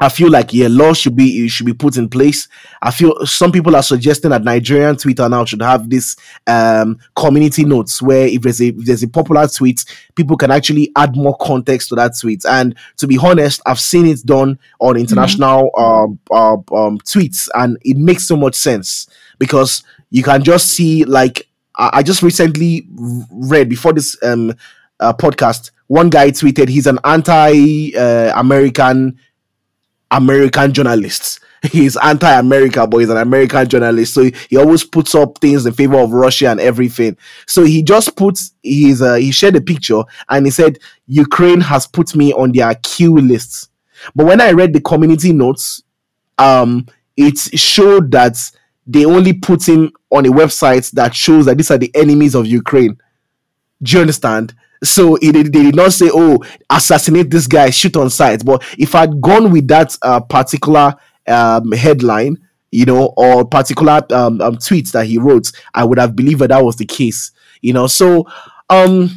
[0.00, 2.48] I feel like yeah, law should be should be put in place.
[2.80, 7.64] I feel some people are suggesting that Nigerian Twitter now should have this um, community
[7.64, 9.84] notes where if there's a if there's a popular tweet,
[10.14, 12.46] people can actually add more context to that tweet.
[12.46, 17.76] And to be honest, I've seen it done on international um, uh, um, tweets, and
[17.82, 19.06] it makes so much sense
[19.38, 21.46] because you can just see like
[21.76, 22.86] I, I just recently
[23.30, 24.54] read before this um,
[24.98, 25.72] uh, podcast.
[25.88, 29.18] One guy tweeted he's an anti-American
[30.10, 31.40] American journalists.
[31.72, 34.14] He's anti-America, but he's an American journalist.
[34.14, 37.18] So he, always puts up things in favor of Russia and everything.
[37.46, 41.86] So he just puts his uh, he shared a picture and he said Ukraine has
[41.86, 43.68] put me on their Q list.
[44.14, 45.82] But when I read the community notes,
[46.38, 46.86] um,
[47.18, 48.38] it showed that
[48.86, 52.46] they only put him on a website that shows that these are the enemies of
[52.46, 52.98] Ukraine.
[53.82, 54.54] Do you understand?
[54.82, 58.94] So it, they did not say, "Oh, assassinate this guy, shoot on sight." But if
[58.94, 60.94] I'd gone with that uh, particular
[61.26, 62.38] um, headline,
[62.70, 66.48] you know, or particular um, um, tweets that he wrote, I would have believed that
[66.48, 67.32] that was the case.
[67.60, 68.26] You know, so
[68.70, 69.10] um,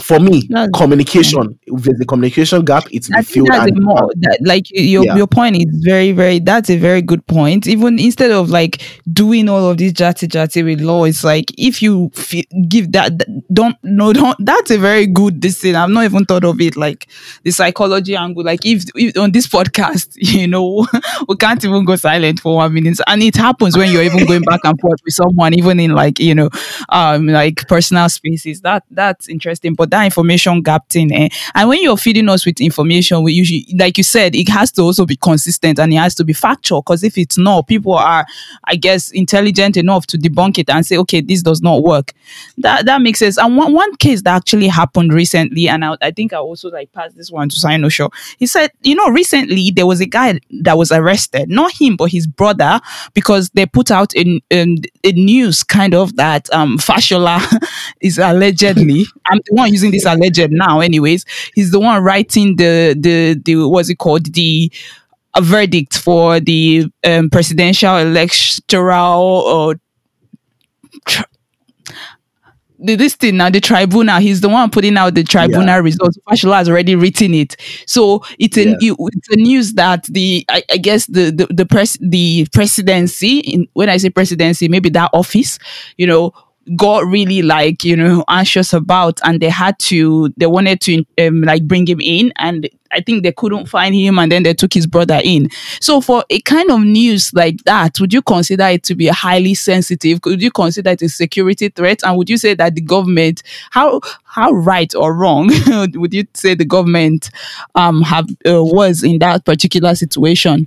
[0.00, 1.58] for me, That's- communication.
[1.66, 3.48] If there's a communication gap, it's I filled.
[3.48, 5.16] that's a And, more that, like your Yeah.
[5.16, 7.66] your point is very very that's a very good point.
[7.66, 8.82] Even instead of like
[9.12, 13.18] doing all of this jatty jatty with law, it's like if you f- give that
[13.18, 15.74] th- don't no don't that's a very good this thing.
[15.76, 17.06] I've not even thought of it like
[17.44, 18.44] the psychology angle.
[18.44, 20.86] Like if, if on this podcast, you know,
[21.28, 24.42] we can't even go silent for one minute, and it happens when you're even going
[24.42, 26.50] back and forth with someone, even in like you know,
[26.90, 28.60] um, like personal spaces.
[28.60, 29.74] That that's interesting.
[29.74, 31.28] But that information gap thing, eh?
[31.54, 34.82] and when you're feeding us with information, we usually, like you said, it has to
[34.82, 36.82] also be consistent and it has to be factual.
[36.82, 38.26] Because if it's not, people are,
[38.64, 42.12] I guess, intelligent enough to debunk it and say, okay, this does not work.
[42.58, 43.38] That that makes sense.
[43.38, 46.92] And one, one case that actually happened recently, and I, I think I also like
[46.92, 48.10] passed this one to Sino Show.
[48.38, 52.10] He said, you know, recently there was a guy that was arrested, not him, but
[52.10, 52.80] his brother,
[53.14, 57.40] because they put out in in, in news kind of that um Fashola
[58.00, 59.06] is allegedly.
[59.26, 61.24] I'm the one using this alleged now, anyways.
[61.54, 64.70] He's the one writing the the the what's it called the
[65.34, 69.74] a verdict for the um, presidential electoral or
[72.78, 76.18] the, this thing now, the tribunal, he's the one putting out the tribunal results.
[76.28, 77.56] Fashola has already written it.
[77.86, 78.94] So it's a Yeah.
[78.98, 83.66] it's a news that the I, I guess the the the press the presidency in
[83.72, 85.58] when I say presidency, maybe that office,
[85.96, 86.32] you know,
[86.74, 91.42] got really like you know anxious about and they had to they wanted to um,
[91.42, 94.72] like bring him in and i think they couldn't find him and then they took
[94.74, 95.48] his brother in
[95.80, 99.12] so for a kind of news like that would you consider it to be a
[99.12, 102.80] highly sensitive could you consider it a security threat and would you say that the
[102.80, 105.48] government how how right or wrong
[105.94, 107.30] would you say the government
[107.76, 110.66] um have uh, was in that particular situation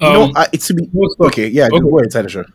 [0.00, 1.26] you know, Um, I, it's to be what's up?
[1.26, 1.48] okay.
[1.48, 1.80] Yeah, Okay.
[1.80, 2.46] go ahead, Senator.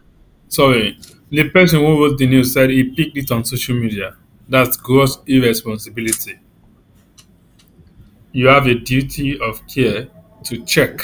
[0.47, 0.97] sorry,
[1.33, 4.15] the person who wrote the news said he picked it on social media.
[4.47, 6.39] That's gross irresponsibility.
[8.33, 10.07] You have a duty of care
[10.45, 10.99] to check,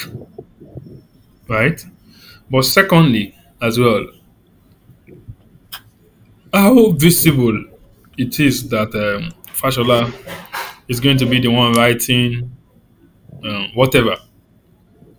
[1.48, 1.84] right?
[2.50, 4.06] But secondly, as well,
[6.52, 7.64] how visible
[8.18, 10.12] it is that um, Fashola
[10.88, 12.50] is going to be the one writing
[13.44, 14.16] um, whatever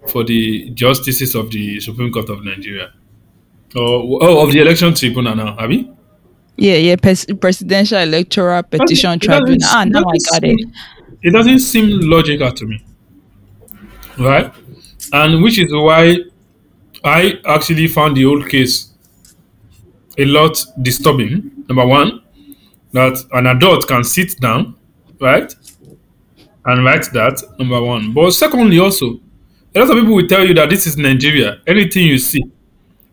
[0.10, 2.94] for the justices of the Supreme Court of Nigeria.
[3.76, 5.96] Or oh, of the election tribunal now, have you?
[6.58, 9.58] Yeah, yeah, pres- presidential electoral petition It tribunal.
[9.64, 10.60] Ah, now I got it.
[11.24, 12.84] It doesn't seem logical to me,
[14.18, 14.52] right?
[15.14, 16.18] And which is why
[17.04, 18.92] I actually found the old case
[20.18, 21.52] a lot disturbing.
[21.68, 22.22] Number one,
[22.92, 24.76] that an adult can sit down,
[25.20, 25.54] right,
[26.66, 27.42] and write that.
[27.58, 28.14] Number one.
[28.14, 29.20] But secondly, also,
[29.74, 31.62] a lot of people will tell you that this is Nigeria.
[31.66, 32.44] Anything you see,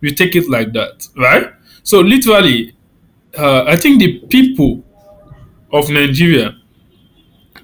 [0.01, 1.53] you take it like that, right?
[1.83, 2.75] So literally,
[3.37, 4.85] uh, I think the people
[5.73, 6.57] of Nigeria,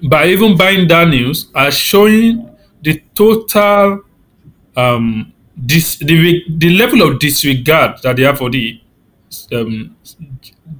[0.09, 2.49] by even buying that news, are showing
[2.81, 4.01] the total
[4.75, 8.81] um, the, the level of disregard that they have for the
[9.53, 9.95] um,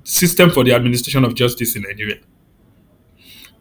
[0.03, 2.17] system for the administration of justice in Nigeria.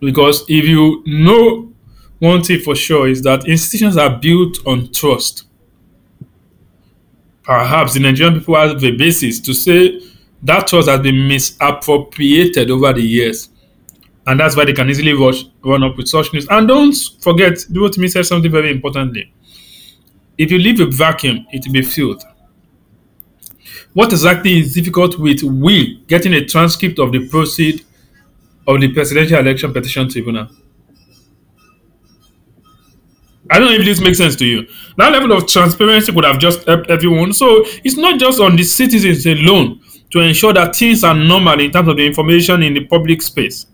[0.00, 1.72] Because if you know
[2.18, 5.44] one thing for sure is that institutions are built on trust.
[7.44, 10.00] Perhaps the Nigerian people have the basis to say
[10.42, 13.50] that trust has been misappropriated over the years.
[14.26, 16.46] And that's why they can easily rush, run up with such news.
[16.48, 19.32] And don't forget, Durotimi said something very importantly.
[20.38, 22.24] If you leave a vacuum, it will be filled.
[23.92, 27.84] What exactly is difficult with we getting a transcript of the proceed
[28.66, 30.48] of the presidential election petition tribunal?
[33.50, 34.66] I don't know if this makes sense to you.
[34.96, 37.32] That level of transparency would have just helped everyone.
[37.32, 39.80] So it's not just on the citizens alone
[40.10, 43.66] to ensure that things are normal in terms of the information in the public space.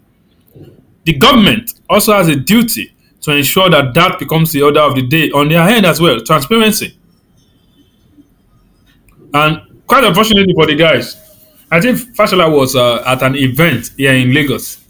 [1.05, 5.03] The government also has a duty to ensure that that becomes the order of the
[5.07, 6.21] day on their end as well.
[6.21, 6.99] Transparency.
[9.33, 11.17] And quite unfortunately for the guys,
[11.71, 14.85] I think Fashola was uh, at an event here in Lagos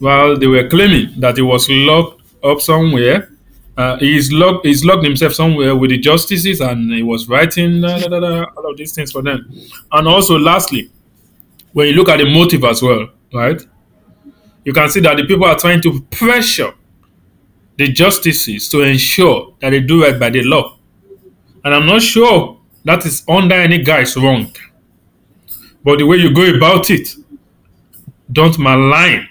[0.00, 3.30] while they were claiming that he was locked up somewhere.
[3.78, 4.66] Uh, he's locked.
[4.66, 8.70] He's locked himself somewhere with the justices, and he was writing da, da, da, all
[8.72, 9.48] of these things for them.
[9.92, 10.90] And also, lastly,
[11.72, 13.62] when you look at the motive as well, right?
[14.64, 16.74] You can see that the people are trying to pressure
[17.76, 20.76] the justices to ensure that they do right by the law.
[21.64, 24.52] And I'm not sure that is under any guy's wrong.
[25.84, 27.14] But the way you go about it,
[28.32, 29.28] don't malign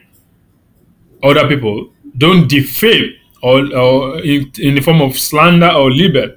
[1.22, 6.30] other people, don't defame or, or in, in the form of slander or libel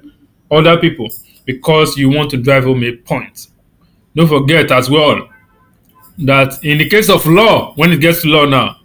[0.51, 1.09] other people
[1.45, 3.47] because you want to drive home a point.
[4.15, 5.29] Don't forget as well
[6.19, 8.77] that in the case of law, when it gets to law now,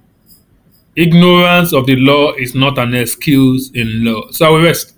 [0.95, 4.31] ignorance of the law is not an excuse in law.
[4.31, 4.95] So I will rest.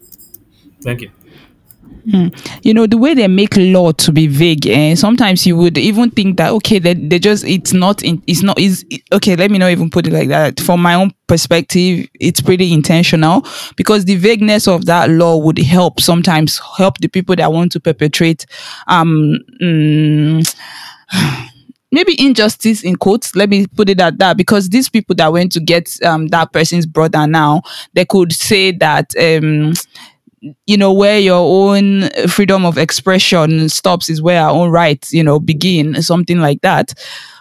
[0.83, 1.11] Thank you.
[2.63, 6.11] You know the way they make law to be vague and sometimes you would even
[6.11, 9.59] think that okay they, they just it's not in, it's not is okay let me
[9.59, 10.59] not even put it like that.
[10.61, 13.45] From my own perspective it's pretty intentional
[13.77, 17.81] because the vagueness of that law would help sometimes help the people that want to
[17.81, 18.47] perpetrate
[18.87, 20.57] um mm,
[21.93, 25.53] maybe injustice in quotes let me put it at that because these people that went
[25.53, 27.61] to get um that person's brother now
[27.93, 29.73] they could say that um
[30.67, 31.39] you know where your
[31.75, 36.61] own freedom of expression stops is where our own rights you know begin something like
[36.63, 36.95] that.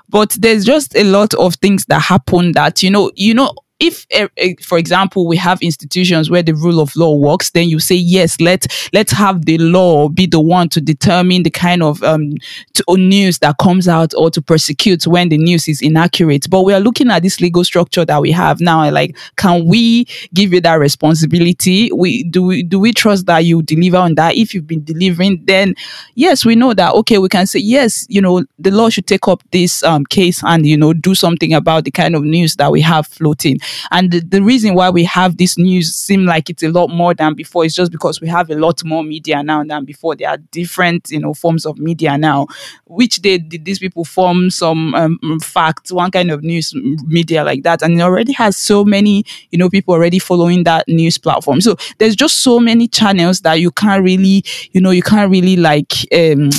[0.10, 4.08] But there's just a lot of things that happen that you know you know if
[4.12, 7.80] eh, eh, for example we have institutions where the rule of law works then you
[7.80, 12.02] say yes let let's have the law be the one to determine the kind of
[12.04, 12.34] um
[12.74, 16.50] to, news that comes out or to prosecute when the news is inaccurate.
[16.50, 20.06] But we are looking at this legal structure that we have now like can we
[20.34, 21.92] give you that responsibility?
[21.92, 24.36] We do we do we trust that you deliver on that?
[24.36, 25.76] If you've been delivering then
[26.16, 29.28] yes we know that okay we can say yes you know the law should take
[29.28, 32.72] up this um case and you know do something about the kind of news that
[32.72, 33.60] we have floating
[33.92, 37.14] and the, the reason why we have this news seem like it's a lot more
[37.14, 40.16] than before is just because we have a lot more media now than before.
[40.16, 42.48] There are different you know forms of media now
[42.86, 46.74] which day did these people form some um, facts one kind of news
[47.06, 47.82] media like that.
[47.82, 51.62] And it already has so many you know people already following that news platform.
[51.62, 55.56] So there's just so many channels that you can't really you know you can't really
[55.58, 56.50] like um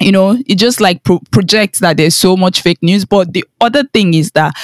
[0.00, 3.04] you know it just like pro- projects that there's so much fake news.
[3.04, 4.54] But the other thing is that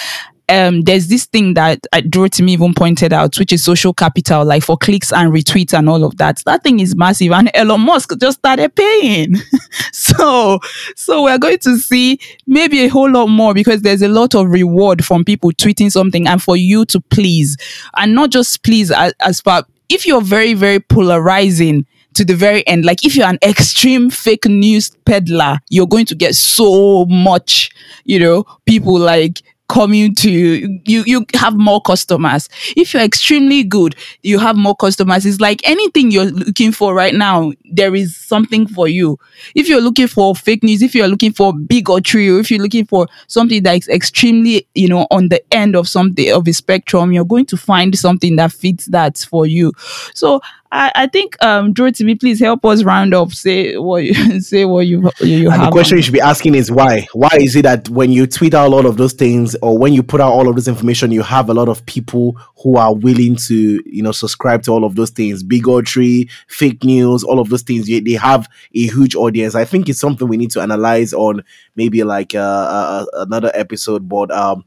[0.53, 4.62] um, there's this thing that uh, Durotimi even pointed out, which is social capital, like
[4.62, 6.42] for clicks and retweets and all of that.
[6.44, 9.36] That thing is massive, and Elon Musk just started paying.
[9.92, 10.61] so,
[10.94, 14.50] so we're going to see maybe a whole lot more because there's a lot of
[14.50, 17.57] reward from people tweeting something and for you to please,
[17.96, 22.66] and not just please as, as far if you're very very polarizing to the very
[22.66, 22.84] end.
[22.84, 27.70] Like if you're an extreme fake news peddler, you're going to get so much,
[28.05, 32.48] you know, people like coming to you you you have more customers.
[32.76, 35.24] If you're extremely good you have more customers.
[35.24, 39.18] It's like anything you're looking for right now there is something for you.
[39.54, 42.60] If you're looking for fake news if you're looking for bigotry or true, if you're
[42.60, 46.52] looking for something that is extremely you know on the end of something of a
[46.52, 49.72] spectrum you're going to find something that fits that for you.
[50.14, 50.40] So
[50.74, 53.32] I, I think um Drew me, please help us round up.
[53.32, 55.66] Say what you say what you you And have.
[55.66, 57.06] the question on- you should be asking is why?
[57.12, 60.02] Why is it that when you tweet out all of those things or when you
[60.02, 63.36] put out all of this information, you have a lot of people who are willing
[63.36, 67.62] to, you know, subscribe to all of those things, bigotry, fake news, all of those
[67.62, 67.86] things.
[67.86, 69.54] They they have a huge audience.
[69.54, 71.44] I think it's something we need to analyze on
[71.76, 74.08] maybe like uh, uh, another episode.
[74.08, 74.64] But um,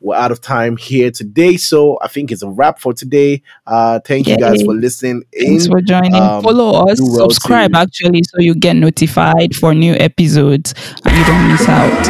[0.00, 3.42] we're out of time here today, so I think it's a wrap for today.
[3.66, 5.22] Uh, thank you guys for listening.
[5.36, 5.70] Thanks in.
[5.72, 6.14] for joining.
[6.14, 10.74] Um, Follow us, well subscribe to- actually, so you get notified for new episodes
[11.04, 12.06] and you don't miss out.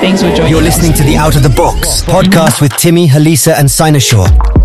[0.00, 0.50] Thanks for joining.
[0.50, 0.76] You're us.
[0.78, 4.61] listening to the Out of the Box podcast with Timmy, Halisa, and Sinosure.